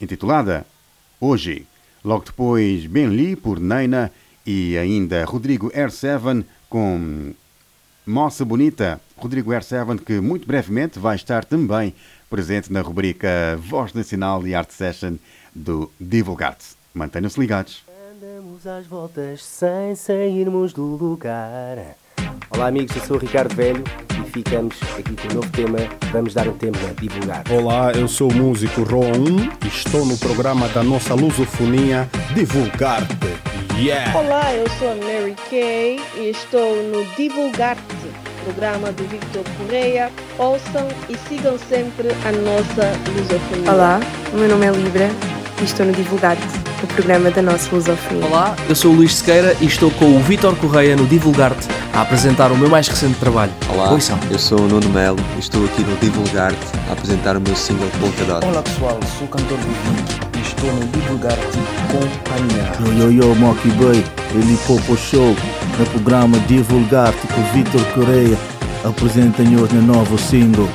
[0.00, 0.66] intitulada
[1.18, 1.66] Hoje.
[2.04, 4.12] Logo depois, Ben Lee por Neina
[4.46, 7.32] e ainda Rodrigo R7 com
[8.06, 9.00] Moça Bonita.
[9.16, 11.94] Rodrigo R7 que muito brevemente vai estar também
[12.28, 15.16] presente na rubrica Voz Nacional e Art Session
[15.54, 16.66] do Divulgarte.
[16.94, 17.84] Mantenham-se ligados.
[18.12, 21.96] Andamos às voltas sem sairmos do lugar.
[22.48, 25.78] Olá amigos, eu sou o Ricardo Velho e ficamos aqui com um novo tema.
[26.12, 27.44] Vamos dar um tema a divulgar.
[27.50, 33.14] Olá, eu sou o músico Roan e estou no programa da nossa lusofonia Divulgar-te.
[33.78, 34.18] Yeah!
[34.18, 37.82] Olá, eu sou a Mary Kay e estou no Divulgar-te,
[38.46, 40.10] programa do Victor Correia.
[40.38, 43.72] Ouçam e sigam sempre a nossa lusofonia.
[43.72, 44.00] Olá,
[44.32, 45.10] o meu nome é Libra
[45.60, 46.46] e estou no Divulgar-te,
[46.82, 48.24] o programa da nossa lusofonia.
[48.24, 52.02] Olá, eu sou o Luís Sequeira e estou com o Vitor Correia no Divulgar-te a
[52.02, 53.52] apresentar o meu mais recente trabalho.
[53.68, 54.18] Olá, Ouçam.
[54.30, 56.56] eu sou o Nuno Melo e estou aqui no Divulgar-te
[56.88, 58.46] a apresentar o meu single Polkadot.
[58.46, 60.25] Olá pessoal, sou o cantor Vivinho
[60.56, 61.58] e estou no Divulgar-te
[61.90, 62.98] com a minha.
[62.98, 64.04] Yo, yo, yo, Monkey Boy,
[64.34, 65.36] ele Popo Show,
[65.78, 68.38] no programa Divulgar-te com Vitor Correia,
[68.84, 70.68] apresenta-nos no novo single.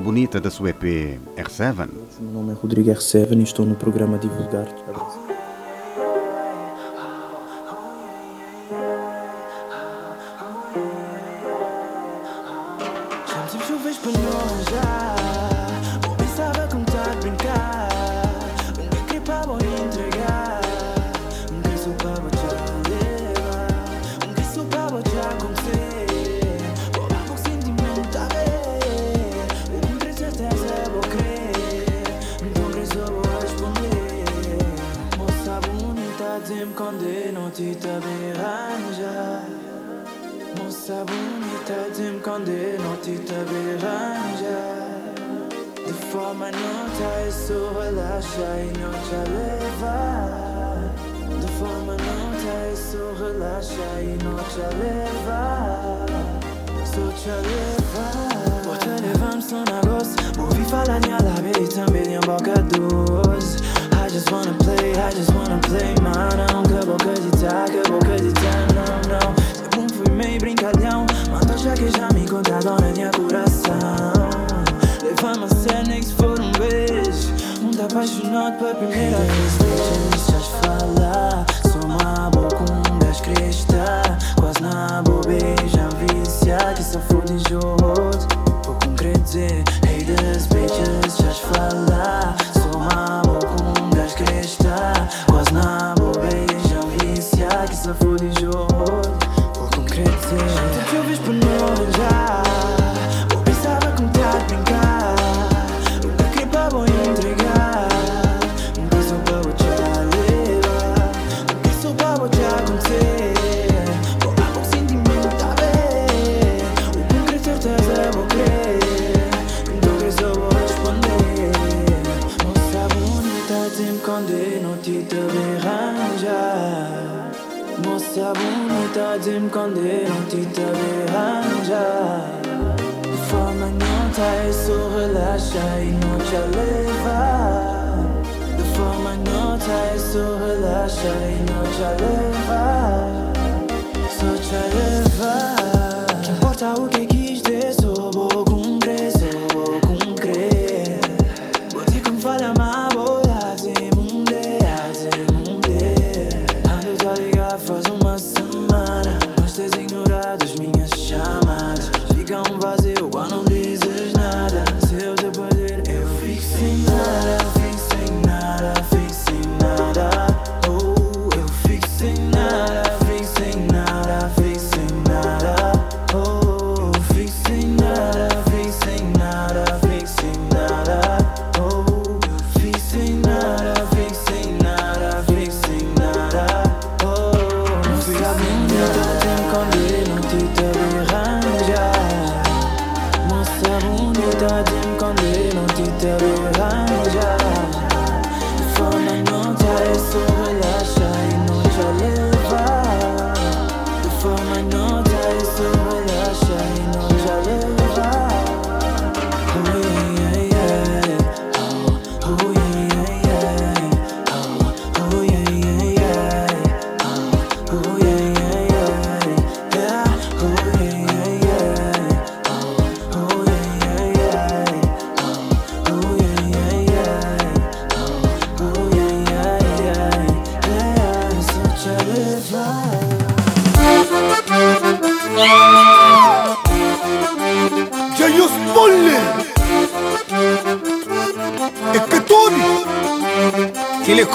[0.00, 1.88] Bonita da sua EP R7.
[2.20, 4.66] Meu nome é Rodrigo R7 e estou no programa Divulgar.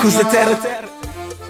[0.10, 0.60] Le coisa terra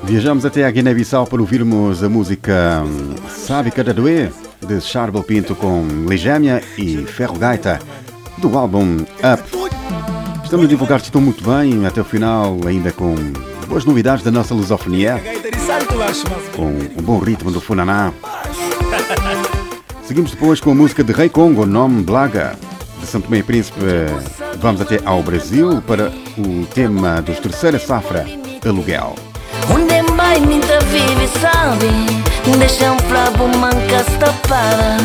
[0.04, 2.84] Viajamos até a Guiné-Bissau para ouvirmos a música
[3.30, 7.80] Sabe Cada Doer, de Charbel Pinto com Ligémia e Ferro Gaita,
[8.38, 9.44] do álbum Up.
[10.44, 13.16] Estamos a divulgar estou muito bem, até o final ainda com
[13.70, 15.24] boas novidades da nossa lusofonia,
[16.54, 16.68] com
[16.98, 18.12] um bom ritmo do Funaná.
[20.04, 22.58] Seguimos depois com a música de Rei Congo, nome Blaga,
[23.00, 23.80] de São Tomé e Príncipe.
[24.60, 28.26] Vamos até ao Brasil para o tema dos Terceira Safra,
[28.66, 29.16] Aluguel.
[29.74, 31.88] Onde mai minta vive sabe?
[32.58, 34.98] Deixa um flabo manca tapada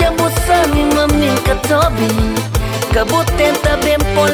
[0.00, 0.10] Já
[0.46, 2.08] sabe maminca tobi
[2.92, 4.30] Cabo tenta bem por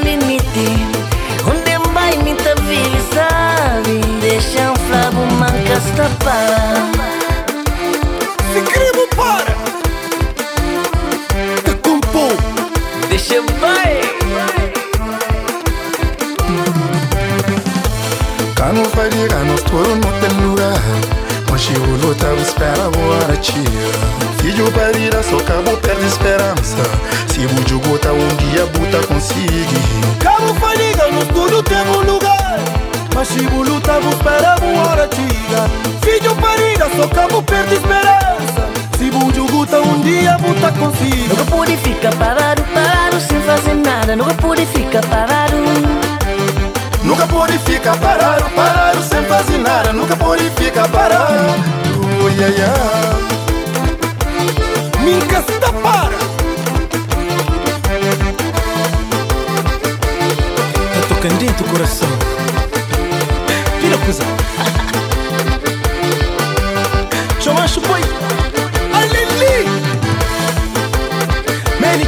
[40.83, 41.29] consigo.
[41.29, 44.17] Nunca pude ficar parado, parado sem fazer nada.
[44.17, 45.57] Nunca pude ficar parado
[47.05, 49.93] Nunca pode ficar parado, parado sem fazer nada.
[49.93, 51.55] Nunca pode ficar parado
[52.25, 52.75] oh, yeah, yeah.
[55.05, 56.17] Minca está para.
[60.95, 62.09] Eu tô candente o coração.
[63.81, 64.42] Tira coisa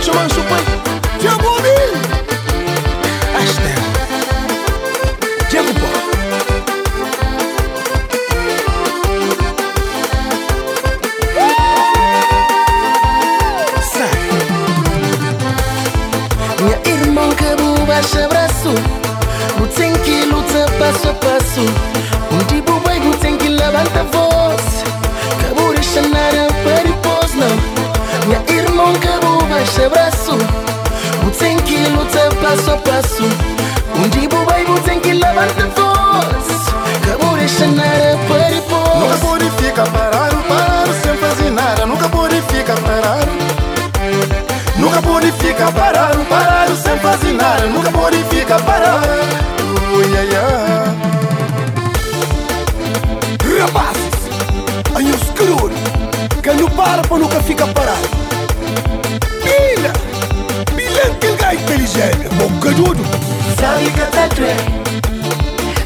[0.05, 0.65] chemin, chemin.
[1.19, 1.84] Tiens, mon ami.
[32.55, 33.25] Passo a passo
[33.97, 36.47] Um tipo vai bu tem que levanta voz
[37.03, 41.85] Que deixa nada para depois Nunca pode ficar parado, parado sem fazer nada.
[41.85, 43.31] Nunca pode ficar parado.
[44.77, 47.67] Nunca pode ficar parado, parado sem fazer nada.
[47.67, 49.07] Nunca pode ficar parado.
[49.93, 50.95] Oh, yeah.
[53.61, 54.29] Rapazes,
[54.95, 55.73] aí os cruz
[56.43, 58.14] Quem não para nunca fica parado
[62.01, 63.05] ele é inteligente Boca dudo
[63.59, 64.85] Sabe que tá doendo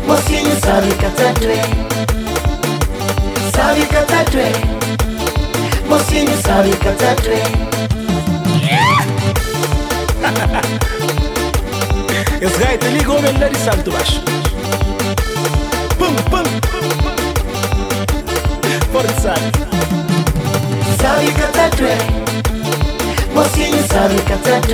[0.06, 1.88] Mocinho sabe que tá doendo
[3.54, 4.52] Sabe catatue
[5.88, 7.68] Mocinho sabe catatue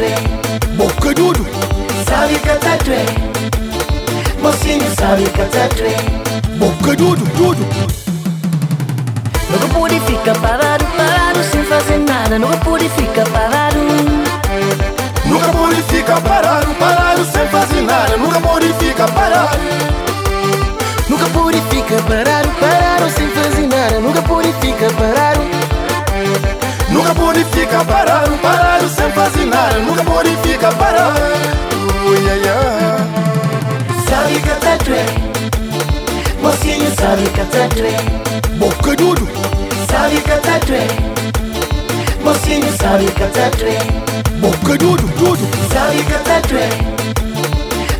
[0.06, 0.53] Esse
[4.40, 5.94] Mocinho sabe catatue
[6.58, 7.58] Boca duro, duro
[9.50, 13.78] Nunca pude ficar parado, parado sem fazer nada Nunca pude ficar parado
[15.26, 19.58] Nunca pude ficar parado, parado sem fazer nada Nunca pude ficar parado
[21.08, 25.63] Nunca pude ficar parado, parado sem fazer nada Nunca pude ficar parado
[26.94, 29.80] Nunca pude ficar parado, parado sem fazer nada.
[29.80, 30.04] Nunca
[30.44, 31.20] ficar parado.
[32.06, 34.04] Ui, ai, ai.
[34.08, 35.04] Sabe catatue
[36.40, 37.96] Mocinho sabe catatue
[38.58, 39.26] Boca duro.
[39.90, 40.86] Sabe catatue
[42.22, 43.76] Mocinho sabe catatue
[44.40, 45.46] Boca duro, duro.
[45.72, 46.68] Sabe catatue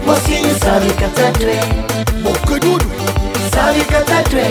[0.06, 1.58] Mocinho sabe catatue
[2.22, 2.86] Boca duro.
[3.52, 4.50] Sabe catatue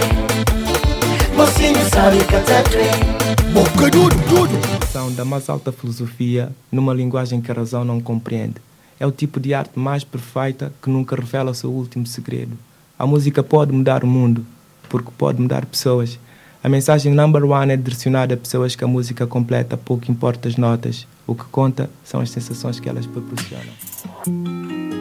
[1.37, 3.12] Mocinho sabe catatue Boca
[3.53, 4.51] duro, duro
[4.91, 8.55] São da mais alta filosofia numa linguagem que a razão não compreende.
[8.99, 12.57] É o tipo de arte mais perfeita que nunca revela seu último segredo.
[12.97, 14.45] A música pode mudar o mundo,
[14.89, 16.19] porque pode mudar pessoas.
[16.63, 20.55] A mensagem number one é direcionada a pessoas que a música completa, pouco importa as
[20.55, 21.07] notas.
[21.27, 24.92] O que conta são as sensações que elas proporcionam.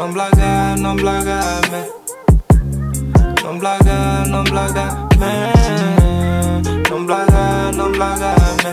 [0.00, 1.84] Não blaga, não blaga, me.
[3.44, 5.52] Não blaga, não blaga, me.
[6.88, 8.72] Não blaga, não blaga, me.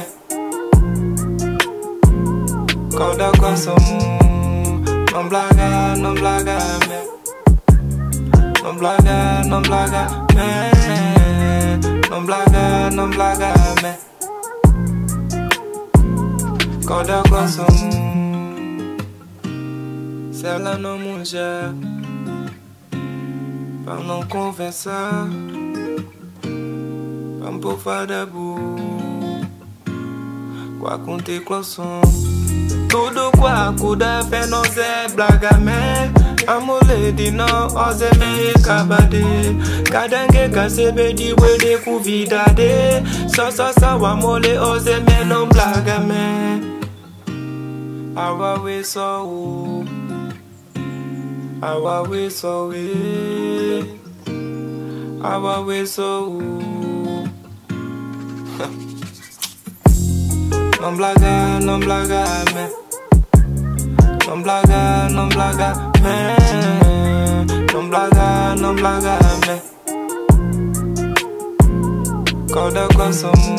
[2.98, 4.00] Coda consumo.
[5.12, 7.00] Não blaga, não blaga, me.
[8.64, 10.72] Não blaga, não blaga, me.
[12.10, 13.92] Não blaga, não blaga, me.
[16.88, 18.07] Coda consumo.
[20.48, 21.74] Ela não mulher
[23.84, 25.28] Pra não conversar
[27.42, 28.56] Pra pôr fadabu
[30.80, 32.00] Qua com som
[32.88, 36.14] Tudo qua kuda fé nós é blaga me
[36.48, 39.26] Amole di não ose me kabade
[39.92, 43.04] Kadange kasebe di wede ku vida de
[43.36, 46.78] Só só só amole ose me não blaga me
[48.16, 49.97] Awa we so
[51.62, 54.00] o Awa we so we
[55.24, 56.30] Awa we so
[60.80, 62.24] Não blaga, não blaga
[62.54, 62.70] me
[64.28, 66.38] Não blaga, não blaga me
[67.74, 69.18] Não blaga, não blaga
[69.48, 69.62] me
[72.54, 73.56] Coda consumo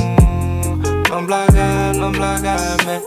[1.11, 2.57] Não blaga, não blaga
[2.87, 3.01] me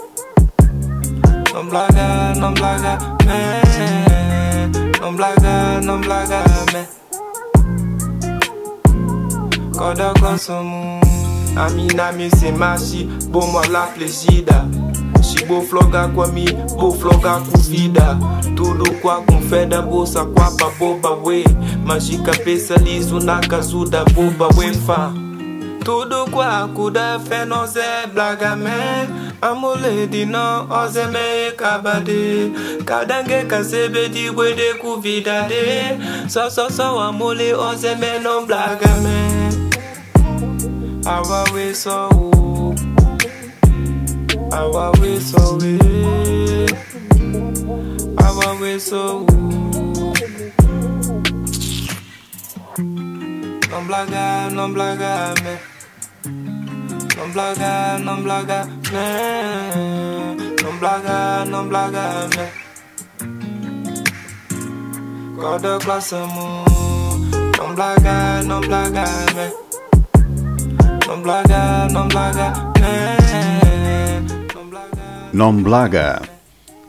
[1.53, 4.30] Não blaga, não blaga me
[5.01, 6.85] Noen blagar, noen blagar me.
[9.77, 11.01] Koda konsomo
[11.57, 14.65] Amina mi se mashi Bo mwa la flechida
[15.23, 16.45] Shi bo floga kwa mi
[16.79, 18.17] Bo floga kuvida
[18.55, 21.43] Tudo kwa kumfeda Bosa kwa pa boba we.
[21.85, 25.13] Mashika pesa lizu Nakazuda boba we fa.
[25.83, 28.69] Tudo qua kuda fé nós é blaga me
[29.41, 32.51] Amole di não ose me kabade.
[32.85, 35.97] Kadange kasebe di wede ku vida de
[36.29, 39.71] Só só só amole ose me não blaga me
[41.05, 42.75] Awa we so o
[44.53, 45.79] Awa we so we.
[48.17, 49.70] Awa we so o
[53.81, 55.57] Não blaga, não blaga me.
[57.17, 59.07] Não blaga, não blaga me.
[60.61, 62.45] Não blaga, não blaga me.
[65.35, 69.51] Coda classe Não blaga, não blaga me.
[71.07, 73.17] Não blaga, não blaga me.
[75.33, 76.21] Nom Blaga.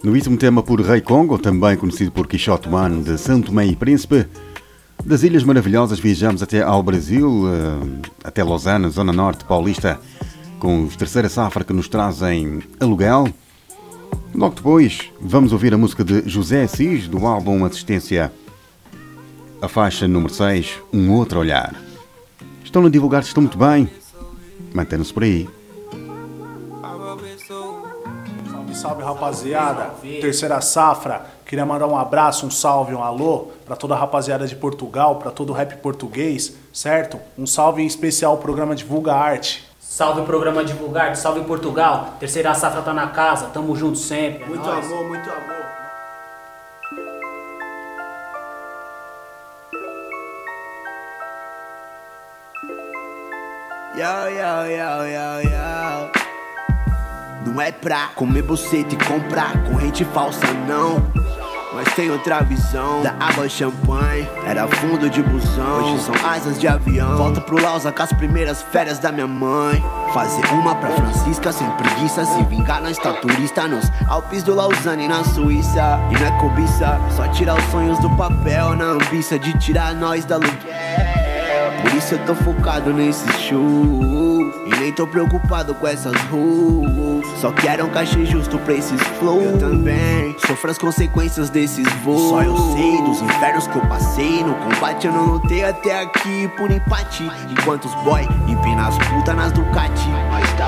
[0.04, 3.76] No último tema por Rei Congo, também conhecido por Quixote One de Santo Tomé e
[3.76, 4.26] Príncipe.
[5.04, 10.00] Das Ilhas Maravilhosas viajamos até ao Brasil, eh, até Lausanne, Zona Norte Paulista,
[10.58, 13.28] com os Terceira Safra que nos trazem aluguel.
[14.34, 18.32] Logo depois, vamos ouvir a música de José Assis, do álbum Assistência.
[19.60, 21.74] A faixa número 6, Um Outro Olhar.
[22.64, 23.90] Estão a divulgar, estão muito bem.
[24.72, 25.48] Mantém-nos por aí.
[28.82, 29.90] Salve, salve rapaziada.
[30.20, 31.24] Terceira safra.
[31.46, 35.30] Queria mandar um abraço, um salve, um alô para toda a rapaziada de Portugal, para
[35.30, 37.18] todo o rap português, certo?
[37.38, 39.64] Um salve em especial ao programa Divulga Arte.
[39.78, 42.14] Salve programa Divulgar, salve Portugal.
[42.18, 44.44] Terceira safra tá na casa, tamo junto sempre.
[44.44, 44.86] é Muito nóis.
[44.86, 45.62] amor, muito amor.
[53.94, 55.71] Yo, yo, yo, yo, yo.
[57.52, 61.04] Não é pra comer bocete e comprar corrente falsa, não.
[61.74, 64.26] Mas tem outra visão da água champanhe.
[64.46, 67.14] Era fundo de busão, hoje são asas de avião.
[67.18, 69.84] Volta pro Lausa com as primeiras férias da minha mãe.
[70.14, 72.24] Fazer uma pra Francisca sem preguiça.
[72.24, 76.00] Se vingar, nós tá turista nos Alpes do Lausanne na Suíça.
[76.10, 78.74] E não é cobiça, só tirar os sonhos do papel.
[78.76, 81.11] Na ambição de tirar nós da aluguel.
[81.82, 87.26] Por isso eu tô focado nesses shows E nem tô preocupado com essas ruas.
[87.40, 89.44] Só quero um cachê justo pra esses flows.
[89.44, 90.36] Eu também.
[90.46, 94.44] Sofro as consequências desses voos Só eu sei dos infernos que eu passei.
[94.44, 97.28] No combate eu não lutei até aqui por empate.
[97.50, 100.08] Enquanto os boy empina as putas nas Ducati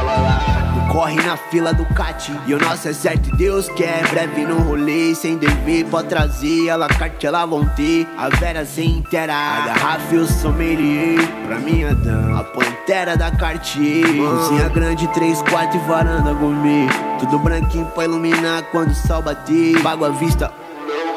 [0.03, 4.09] no corre na fila do Cat E o nosso é certo Deus quer.
[4.09, 8.09] Breve no rolê, sem dever Pode trazer, ela carte, ela vão ter.
[8.16, 11.21] A Vera sem inteira, a garrafa e o sommelier.
[11.47, 16.87] Pra minha dama, a pantera da Cartier Cozinha grande, três quartos e varanda gourmet.
[17.19, 19.81] Tudo branquinho pra iluminar quando o sol bater.
[19.83, 20.53] Pago à vista,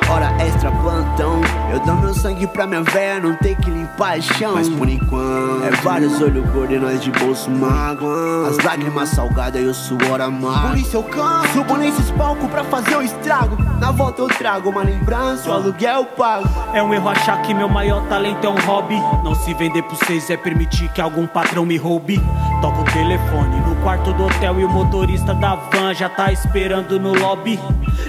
[0.10, 1.42] hora extra plantão.
[1.72, 4.54] Eu dou meu sangue pra minha véia não ter que limpar chão.
[4.56, 9.62] Mas por enquanto é vários olhos gordos e nós de bolso mágoa As lágrimas salgadas
[9.62, 10.70] e o suor amargo.
[10.70, 13.58] Por isso eu canto, subo nesses palcos pra fazer o estrago.
[13.80, 16.48] Na volta eu trago uma lembrança, o aluguel pago.
[16.74, 19.00] É um erro achar que meu maior talento é um hobby.
[19.24, 22.22] Não se vender por vocês é permitir que algum patrão me roube.
[22.62, 27.00] Toca o telefone no quarto do hotel e o motorista da van já tá esperando
[27.00, 27.60] no lobby.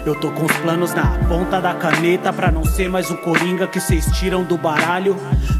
[0.06, 3.66] Eu tô com os planos na ponta da caneta pra não ser mais o coringa
[3.66, 5.16] que cês tiram do baralho.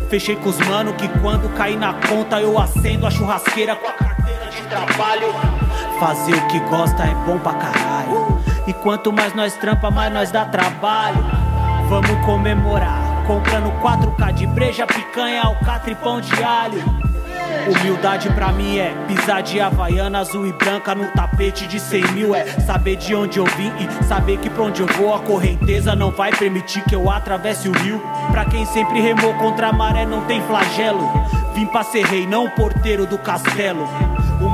[0.08, 3.92] Fechei com os mano que quando cair na conta eu acendo a churrasqueira com a
[3.92, 5.34] carteira de trabalho.
[6.00, 8.38] Fazer o que gosta é bom pra caralho.
[8.66, 11.24] E quanto mais nós trampa, mais nós dá trabalho.
[11.90, 17.07] Vamos comemorar, comprando 4K de breja, picanha, alcatra e pão de alho.
[17.66, 22.34] Humildade pra mim é pisar de havaiana azul e branca no tapete de 100 mil.
[22.34, 25.94] É saber de onde eu vim e saber que pra onde eu vou a correnteza
[25.94, 28.00] não vai permitir que eu atravesse o rio.
[28.30, 31.08] Pra quem sempre remou contra a maré não tem flagelo.
[31.54, 33.88] Vim pra ser rei, não porteiro do castelo.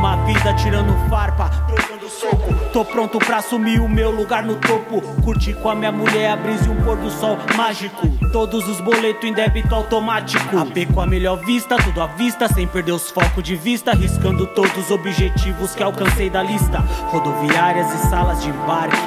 [0.05, 2.55] Uma vida tirando farpa, trocando soco.
[2.75, 5.01] Tô pronto pra assumir o meu lugar no topo.
[5.23, 8.07] Curtir com a minha mulher a brisa e um pôr do sol mágico.
[8.31, 10.59] Todos os boletos em débito automático.
[10.59, 13.95] AP com a melhor vista, tudo à vista, sem perder os focos de vista.
[13.95, 16.81] Riscando todos os objetivos que alcancei da lista.
[17.07, 19.01] Rodoviárias e salas de embarque.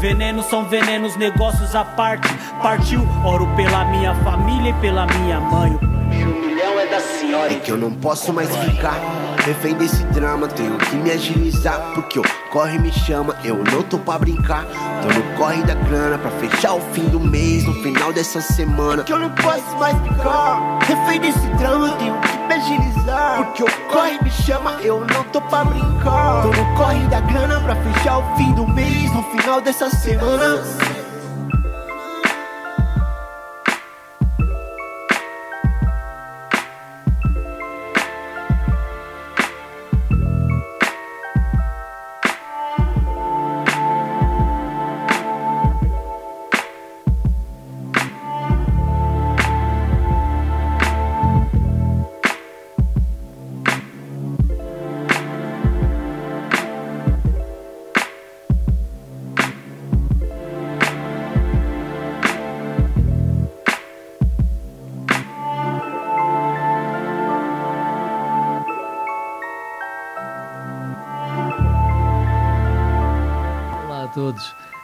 [0.00, 2.28] Venenos são venenos, negócios à parte.
[2.60, 6.49] Partiu, oro pela minha família e pela minha mãe.
[6.80, 7.52] É da senhora.
[7.52, 8.98] É que eu não posso mais ficar
[9.44, 10.48] refém desse drama.
[10.48, 13.36] Tenho que me agilizar, porque o corre me chama.
[13.44, 14.64] Eu não tô pra brincar.
[15.02, 19.02] Tô no corre da grana pra fechar o fim do mês, no final dessa semana.
[19.02, 21.90] É que eu não posso mais ficar refém desse drama.
[21.98, 24.78] Tenho que me agilizar, porque o corre me chama.
[24.82, 26.42] Eu não tô pra brincar.
[26.42, 30.62] Tô no corre da grana pra fechar o fim do mês, no final dessa semana.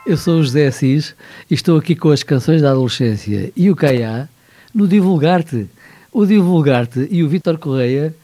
[0.06, 1.16] Eu sou o José Assis
[1.50, 4.28] e estou aqui com as canções da adolescência e o Caiá
[4.72, 5.66] no Divulgar-te.
[6.12, 8.14] O Divulgar-te e o Vítor Correia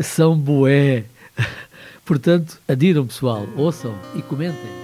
[0.00, 1.04] são boé.
[2.06, 4.83] Portanto, adiram pessoal, ouçam e comentem.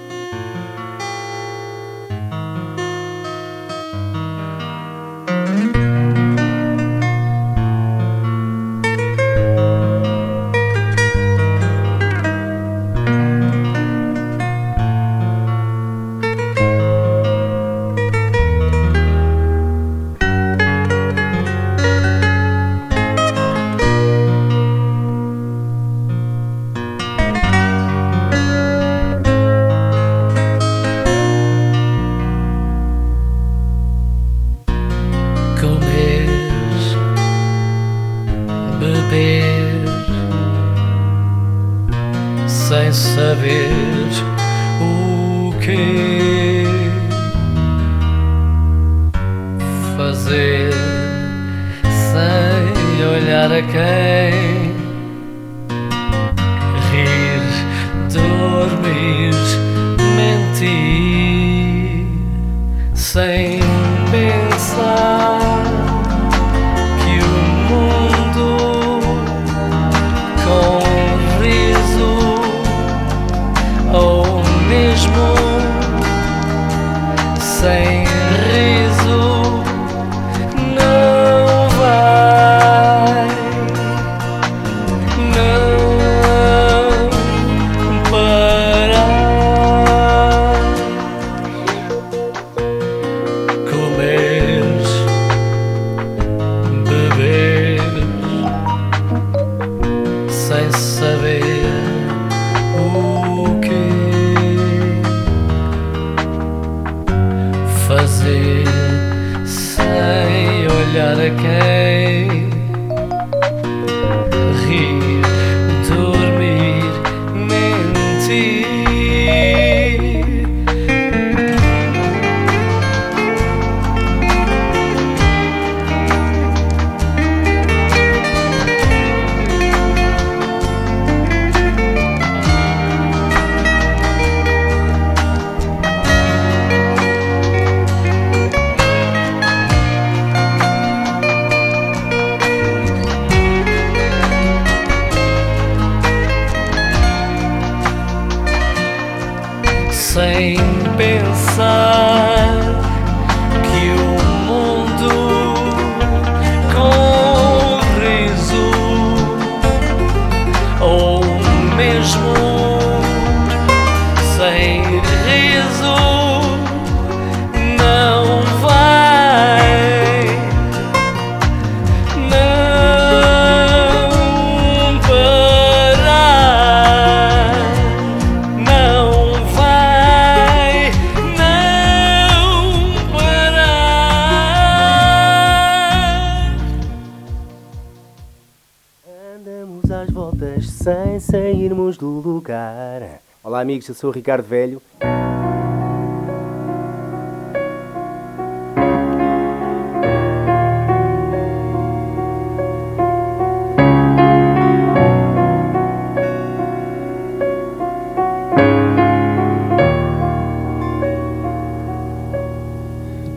[193.61, 194.81] Amigos, eu sou o Ricardo Velho.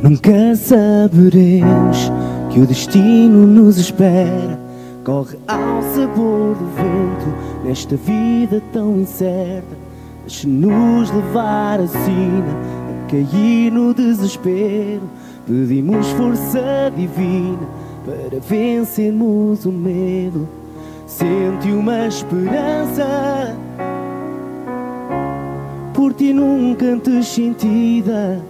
[0.01, 2.09] Nunca saberemos
[2.49, 4.57] que o destino nos espera.
[5.03, 9.82] Corre ao sabor do vento nesta vida tão incerta.
[10.25, 12.53] Deixe-nos levar a sina
[12.89, 15.01] a cair no desespero.
[15.45, 17.67] Pedimos força divina
[18.05, 20.47] para vencermos o medo.
[21.05, 23.55] Sente uma esperança
[25.93, 28.41] por ti nunca antes sentida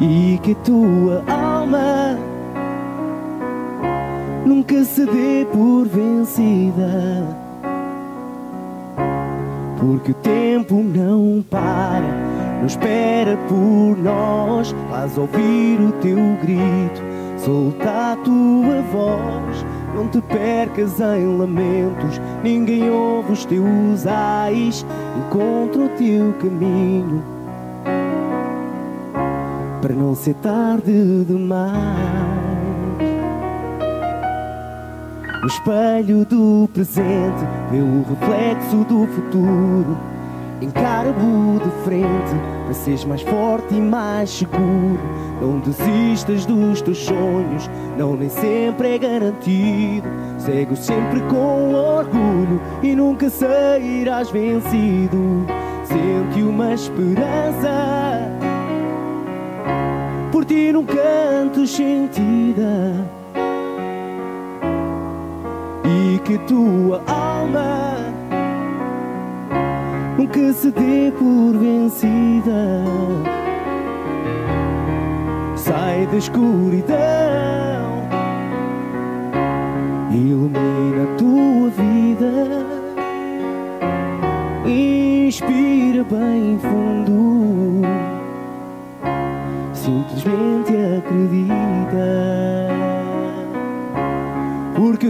[0.00, 2.18] e que a tua alma
[4.46, 7.39] nunca se dê por vencida.
[9.80, 14.74] Porque o tempo não para, não espera por nós.
[14.90, 17.02] Faz ouvir o teu grito,
[17.38, 19.64] solta a tua voz.
[19.94, 24.84] Não te percas em lamentos, ninguém ouve os teus ais.
[25.18, 27.22] Encontra o teu caminho
[29.80, 32.49] para não ser tarde demais.
[35.40, 39.96] No espelho do presente, vê o reflexo do futuro.
[40.60, 42.34] Encara-o de frente,
[42.64, 45.00] para seres mais forte e mais seguro.
[45.40, 50.06] Não desistas dos teus sonhos, não nem sempre é garantido.
[50.36, 55.46] Segue sempre com orgulho e nunca sairás vencido.
[55.84, 58.28] Sente uma esperança
[60.30, 63.19] por ti num canto sentida
[66.24, 67.96] que tua alma
[70.16, 72.84] nunca se dê por vencida.
[75.56, 76.98] Sai da escuridão,
[80.10, 82.66] ilumina a tua vida,
[84.66, 87.30] inspira bem fundo
[89.90, 92.69] simplesmente acredita.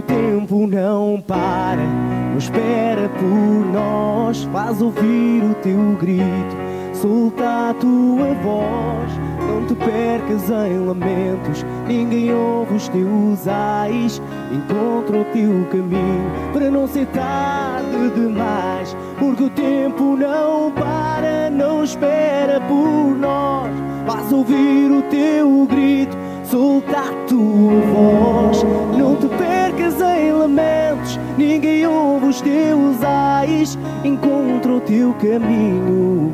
[0.01, 1.85] O tempo não para,
[2.31, 4.45] não espera por nós.
[4.45, 6.55] Faz ouvir o teu grito,
[6.91, 9.11] solta a tua voz.
[9.47, 14.19] Não te percas em lamentos, ninguém ouve os teus ais.
[14.51, 18.97] Encontra o teu caminho para não ser tarde demais.
[19.19, 23.69] Porque o tempo não para, não espera por nós.
[24.07, 26.17] Faz ouvir o teu grito,
[26.51, 28.63] solta a tua voz.
[28.97, 33.79] Não te percas em lamentos, ninguém ouve os teus ais.
[34.03, 36.33] Encontra o teu caminho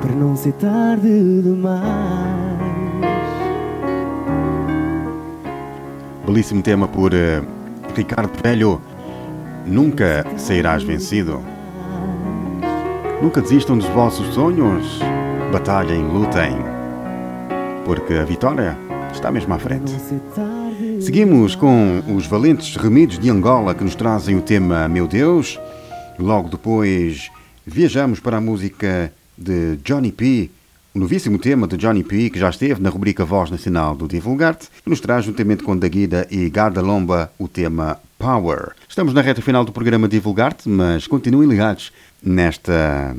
[0.00, 1.82] para não ser tarde demais.
[6.26, 7.40] Belíssimo tema por eh,
[7.94, 8.80] Ricardo Velho.
[9.64, 11.40] Nunca sairás vencido.
[13.22, 14.98] Nunca desistam dos vossos sonhos.
[15.52, 16.81] Batalhem, lutem.
[17.84, 18.78] Porque a vitória
[19.12, 19.92] está mesmo à frente.
[21.00, 25.58] Seguimos com os valentes remidos de Angola que nos trazem o tema Meu Deus.
[26.18, 27.30] Logo depois
[27.66, 30.48] viajamos para a música de Johnny P,
[30.94, 34.68] o novíssimo tema de Johnny P, que já esteve na rubrica Voz Nacional do Divulgarte,
[34.82, 38.72] que nos traz, juntamente com Daguida e Garda Lomba, o tema Power.
[38.88, 41.92] Estamos na reta final do programa Divulgarte, mas continuem ligados
[42.22, 43.16] nesta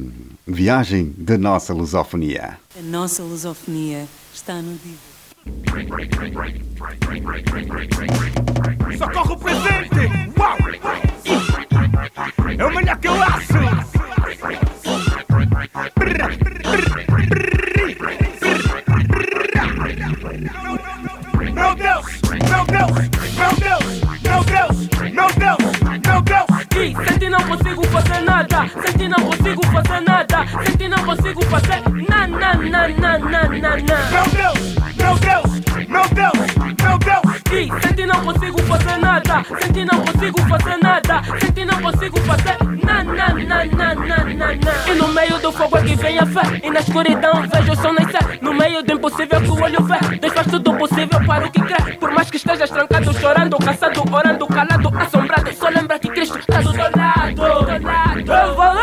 [0.47, 2.57] viagem da nossa lusofonia.
[2.79, 5.13] A nossa lusofonia está no Divo.
[8.97, 10.09] Socorro presente!
[10.37, 10.57] Uau!
[12.57, 13.53] É o melhor que eu acho!
[21.53, 22.05] Meu Deus!
[22.49, 22.93] Meu Deus!
[23.37, 23.85] Meu Deus!
[24.23, 24.89] Meu Deus!
[25.13, 25.63] Meu Deus!
[26.07, 26.47] Meu Deus!
[26.75, 29.61] Ih, sente não consigo fazer nada, sente não consigo
[30.65, 33.97] sente não consigo fazer na na na na na na na.
[34.11, 34.75] Meu Deus!
[34.95, 35.87] Meu Deus!
[35.87, 36.55] Meu Deus!
[36.81, 37.33] Meu Deus!
[37.51, 42.57] Ih, sente não consigo fazer nada, sente não consigo fazer nada, sente não consigo fazer
[42.83, 44.91] na na na na na na na.
[44.91, 47.75] E no meio do fogo é que vem a fé, e na escuridão vejo o
[47.75, 48.39] sol nascer.
[48.41, 51.61] No meio do impossível que o olho vê, Deus faz tudo possível para o que
[51.61, 51.93] crê.
[51.97, 56.61] Por mais que estejas trancado, chorando, caçado, orando, calado, assombrado, só lembra que Cristo está
[56.61, 57.35] do teu lado.
[57.35, 58.55] Do teu lado.
[58.55, 58.82] Valente.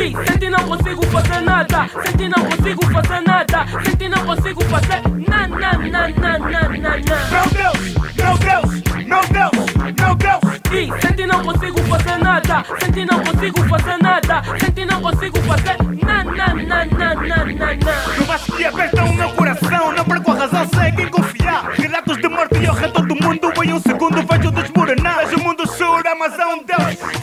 [0.00, 5.02] Ih, sente não consigo fazer nada, sente não consigo fazer nada, sente não consigo fazer
[5.28, 7.16] na na na na na na na.
[7.30, 7.94] Meu Deus!
[8.16, 8.82] Meu Deus!
[9.06, 9.74] Meu Deus!
[10.00, 10.40] Meu Deus!
[10.72, 15.76] Ih, sente não consigo fazer nada, sente não consigo fazer nada, sente não consigo fazer
[16.06, 18.26] na na na na na na na.
[18.26, 21.72] Baixo que aperta o meu coração, não perco a razão, sei quem confiar.
[21.76, 25.26] Relatos de morte e ao redor do mundo, em um segundo vejo desmoronar.
[25.26, 27.19] Vejo o mundo chorar, mas há um Deus.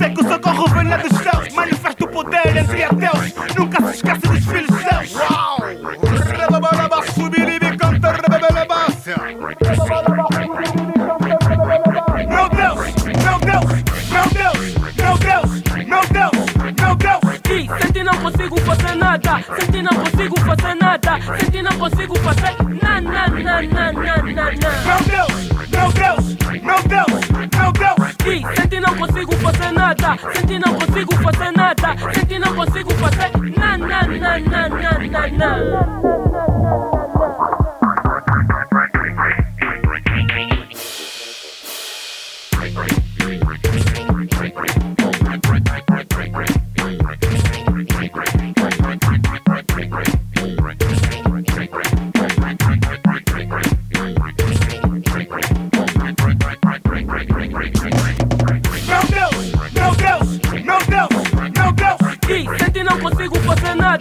[2.68, 3.34] Poder entre ateus.
[3.56, 4.70] Nunca se esquece dos filhos
[7.50, 8.22] e me cantar,
[12.28, 12.80] Meu Deus!
[13.24, 13.68] Meu Deus!
[14.12, 14.60] Meu Deus!
[14.98, 15.52] Meu Deus!
[15.88, 16.38] Meu Deus!
[16.80, 17.24] Meu Deus!
[17.50, 22.56] Ih, sente não consigo fazer nada, sente não consigo fazer nada, sente não consigo fazer
[22.84, 24.72] na na na na na na na.
[24.86, 25.50] Meu Deus!
[25.70, 26.38] Meu Deus!
[26.62, 27.27] Meu Deus!
[28.28, 33.78] Sente não consigo fazer nada, sente não consigo fazer nada, sente não consigo fazer na
[33.78, 37.67] na na na na na na.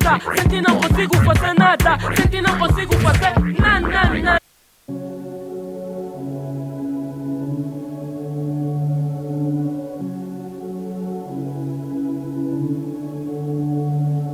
[0.06, 4.38] Nada, sente não consigo fazer nada, sente não consigo fazer na na na.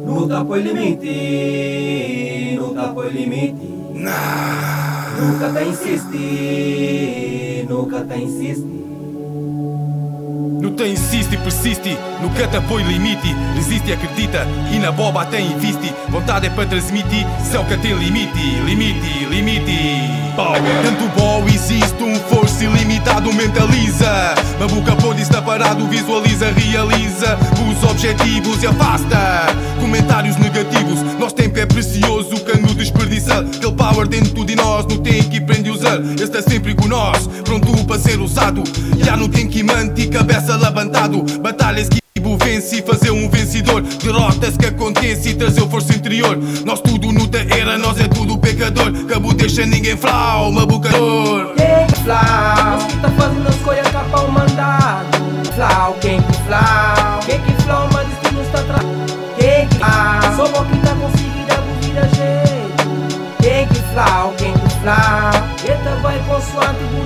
[0.06, 3.72] Nunca põe limite, nunca põe limite.
[5.18, 8.81] Nunca te insiste, nunca te insiste.
[10.62, 13.34] Nunca insiste persiste, nunca te põe limite.
[13.56, 15.92] Resiste e acredita, e na boba até investe.
[16.08, 20.22] Vontade é para transmitir, céu que tem limite, limite, limite.
[20.36, 20.62] Power.
[20.84, 24.36] Tanto bom existe, um força ilimitado mentaliza.
[24.60, 27.36] Na boca pode estar parado, visualiza, realiza
[27.68, 29.18] os objetivos e afasta.
[29.80, 33.40] Comentários negativos, nosso tempo é precioso, no desperdiça.
[33.40, 36.00] Aquele power dentro de nós, não tem que aprender a usar.
[36.22, 38.62] Está sempre com nós, pronto para ser usado.
[39.04, 41.22] Já não tem que manter cabeça levantado.
[41.40, 42.02] Batalhas que
[42.36, 47.28] vence e fazer um vencedor Derrotas que acontece e trazer força interior Nós tudo no
[47.50, 52.02] era, nós é tudo pecador dor Que deixa ninguém flau, uma boca dor Quem que
[52.02, 52.64] flau?
[52.64, 55.22] Nós que tá fazendo as coisas capa o mandado
[55.54, 57.20] Flau, quem que flau?
[57.26, 58.86] Quem que flau, mas destino está atrás
[59.38, 60.36] Quem que flau?
[60.36, 65.52] Só bom que tá conseguindo a vida jeito Quem que flau, quem que flau?
[65.64, 67.01] Eita vai consoante por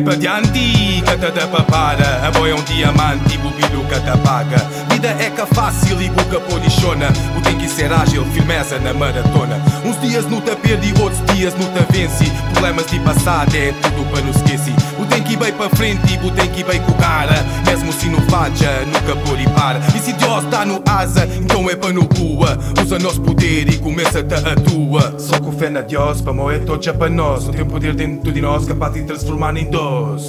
[0.00, 2.22] Caminho é para diante, cata da papada.
[2.22, 4.56] A é um diamante, bubilho cata paga.
[4.90, 9.60] Vida é que fácil e boca polichona O tem que ser ágil, firmeza na maratona.
[9.84, 14.10] Uns dias não te perde, outros dias não te vence Problemas de passado é tudo
[14.10, 14.74] para não esquecer
[15.10, 17.34] tem que ir bem para frente e o tem que ir bem com cara.
[17.66, 19.78] Mesmo se não falha, nunca por e para.
[19.94, 22.56] E se Deus está no asa, então é para no boa.
[22.80, 26.82] Usa nosso poder e começa-te a tua Só com fé na Deus, para moer todo
[26.82, 27.46] já para nós.
[27.46, 30.22] Não tem poder dentro de nós capaz de transformar em dois.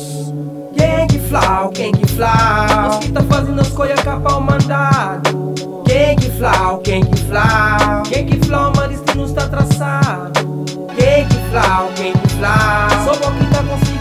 [0.76, 2.68] Quem que flau, quem que flau?
[2.68, 5.54] Nós que tá fazendo as coisas capa o mandado.
[5.86, 8.04] Quem que flau, quem que flau?
[8.04, 10.66] Quem que flau, mas destino está traçado.
[10.96, 12.90] Quem que flau, quem que flau?
[13.06, 14.01] Só bom que tá conseguindo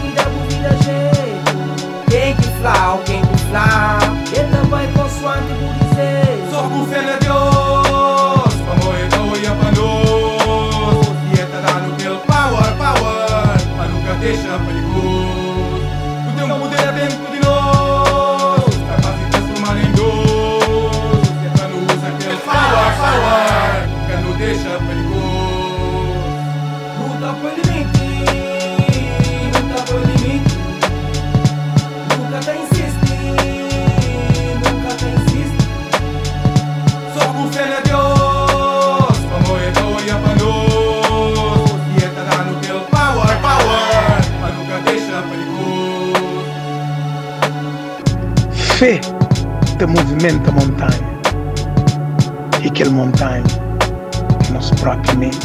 [0.77, 2.09] jeito.
[2.09, 3.99] Quem que flau, quem que flau?
[4.35, 6.31] Eita vai consoante por dizer.
[6.51, 12.75] Só com fé na Deus Pa moer toia pa nós E dá no aquele power,
[12.77, 15.83] power Pa nunca deixa pa depois
[16.27, 21.67] O teu poder é dentro de nós Está fácil transformar em dois E é para
[21.69, 23.50] nos aquele power, power
[48.81, 48.99] Fé
[49.77, 51.07] te movimenta a montanha.
[52.63, 53.43] E aquele montanha
[54.49, 55.37] é nossa própria mente,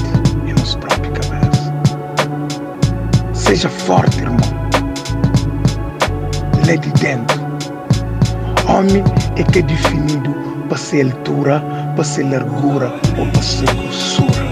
[0.49, 1.75] é nossa própria cabeça.
[3.35, 4.39] Seja forte, irmão.
[6.65, 7.39] Lê de dentro.
[8.71, 9.05] Homem
[9.37, 10.35] é que é definido
[10.67, 11.63] para ser altura,
[11.95, 14.46] para ser largura ou para ser grossura.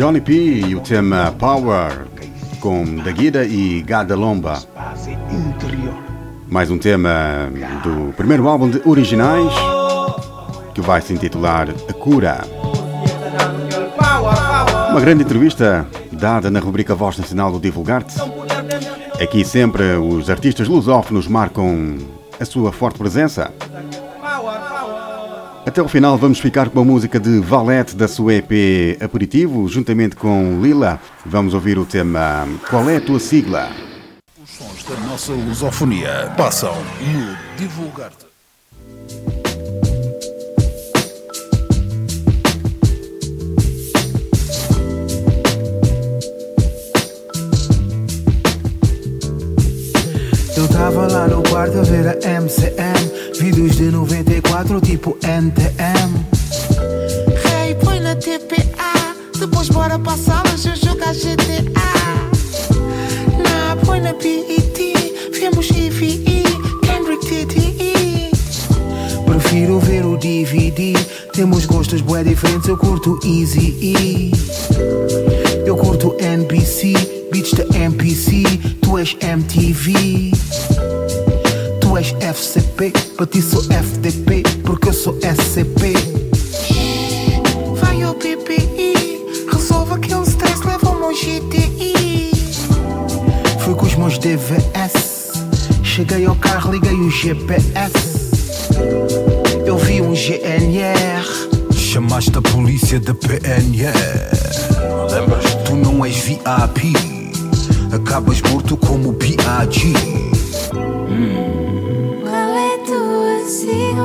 [0.00, 0.32] Johnny P
[0.66, 2.06] e o tema Power
[2.58, 4.58] com Daguida e Gada Lomba.
[5.30, 5.94] Interior.
[6.48, 7.50] Mais um tema
[7.82, 9.52] do primeiro álbum de originais
[10.74, 12.40] que vai se intitular A Cura.
[14.90, 18.14] Uma grande entrevista dada na rubrica Voz Nacional do Divulgarte.
[19.22, 21.98] Aqui sempre os artistas lusófonos marcam
[22.40, 23.52] a sua forte presença.
[25.70, 30.16] Até o final vamos ficar com a música de Valete da sua EP Aperitivo, juntamente
[30.16, 30.98] com Lila.
[31.24, 33.70] Vamos ouvir o tema Qual é a tua sigla?
[34.42, 38.26] Os sons da nossa lusofonia passam no Divulgar-te.
[50.56, 53.09] Eu tava lá no quarto a ver a MCM
[53.40, 56.26] Vídeos de 94 tipo NTM
[57.42, 59.16] Hey, põe na TPA.
[59.38, 61.70] Depois bora pra sala já jogar GTA.
[63.42, 64.78] Na, põe na BET.
[65.32, 66.22] Vemos EVE,
[66.84, 68.30] Kendrick TTE.
[69.24, 70.92] Prefiro ver o DVD
[71.32, 74.32] Temos gostos bué diferentes Eu curto Easy E
[75.64, 76.92] Eu curto NBC
[77.32, 78.42] Beats da MPC
[78.82, 80.30] Tu és MTV
[81.90, 85.92] Tu és FCP Para ti sou FDP Porque eu sou SCP
[87.80, 88.94] Vai ao PPI.
[89.50, 92.30] Resolve aquele stress, leva o meu GTI.
[93.58, 95.32] Fui com os meus DVS
[95.82, 97.92] Cheguei ao carro, liguei o GPS
[99.66, 101.26] Eu vi um GNR
[101.74, 103.90] Chamaste a polícia da PNR.
[105.10, 105.54] Lembras?
[105.64, 106.92] Tu não és VIP.
[107.92, 109.92] Acabas morto como PAG
[113.50, 114.04] sigla?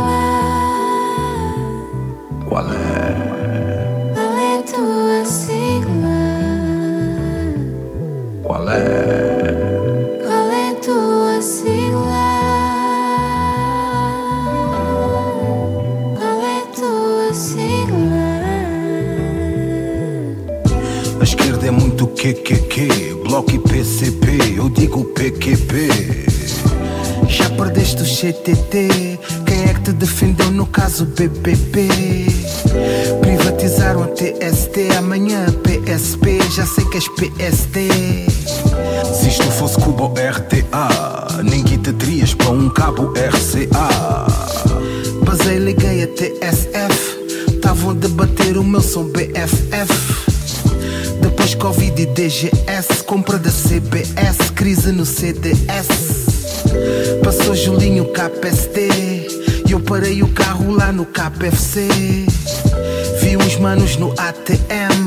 [2.50, 4.12] Qual é?
[4.16, 6.18] Qual é tua sigla?
[8.42, 10.20] Qual é?
[10.26, 12.26] Qual é tua sigla?
[16.18, 18.26] Qual é tua sigla?
[21.20, 26.26] A esquerda é muito QQQ, Bloco e PCP, eu digo PQP.
[27.28, 29.20] Já perdeste o CTT
[29.86, 31.88] te defendeu no caso BPP?
[33.22, 37.90] Privatizaram a TST, amanhã PSP, já sei que és PSD.
[39.14, 44.26] Se isto fosse Cuba ou RTA, ninguém te terias para um cabo RCA.
[45.24, 50.26] Basei, liguei a TSF, estavam a debater o meu som BFF.
[51.22, 56.26] Depois Covid e DGS, compra da CBS, crise no CDS.
[57.24, 59.05] Passou Julinho KPST
[59.86, 61.88] parei o carro lá no KFC.
[63.22, 65.05] Vi uns manos no ATM.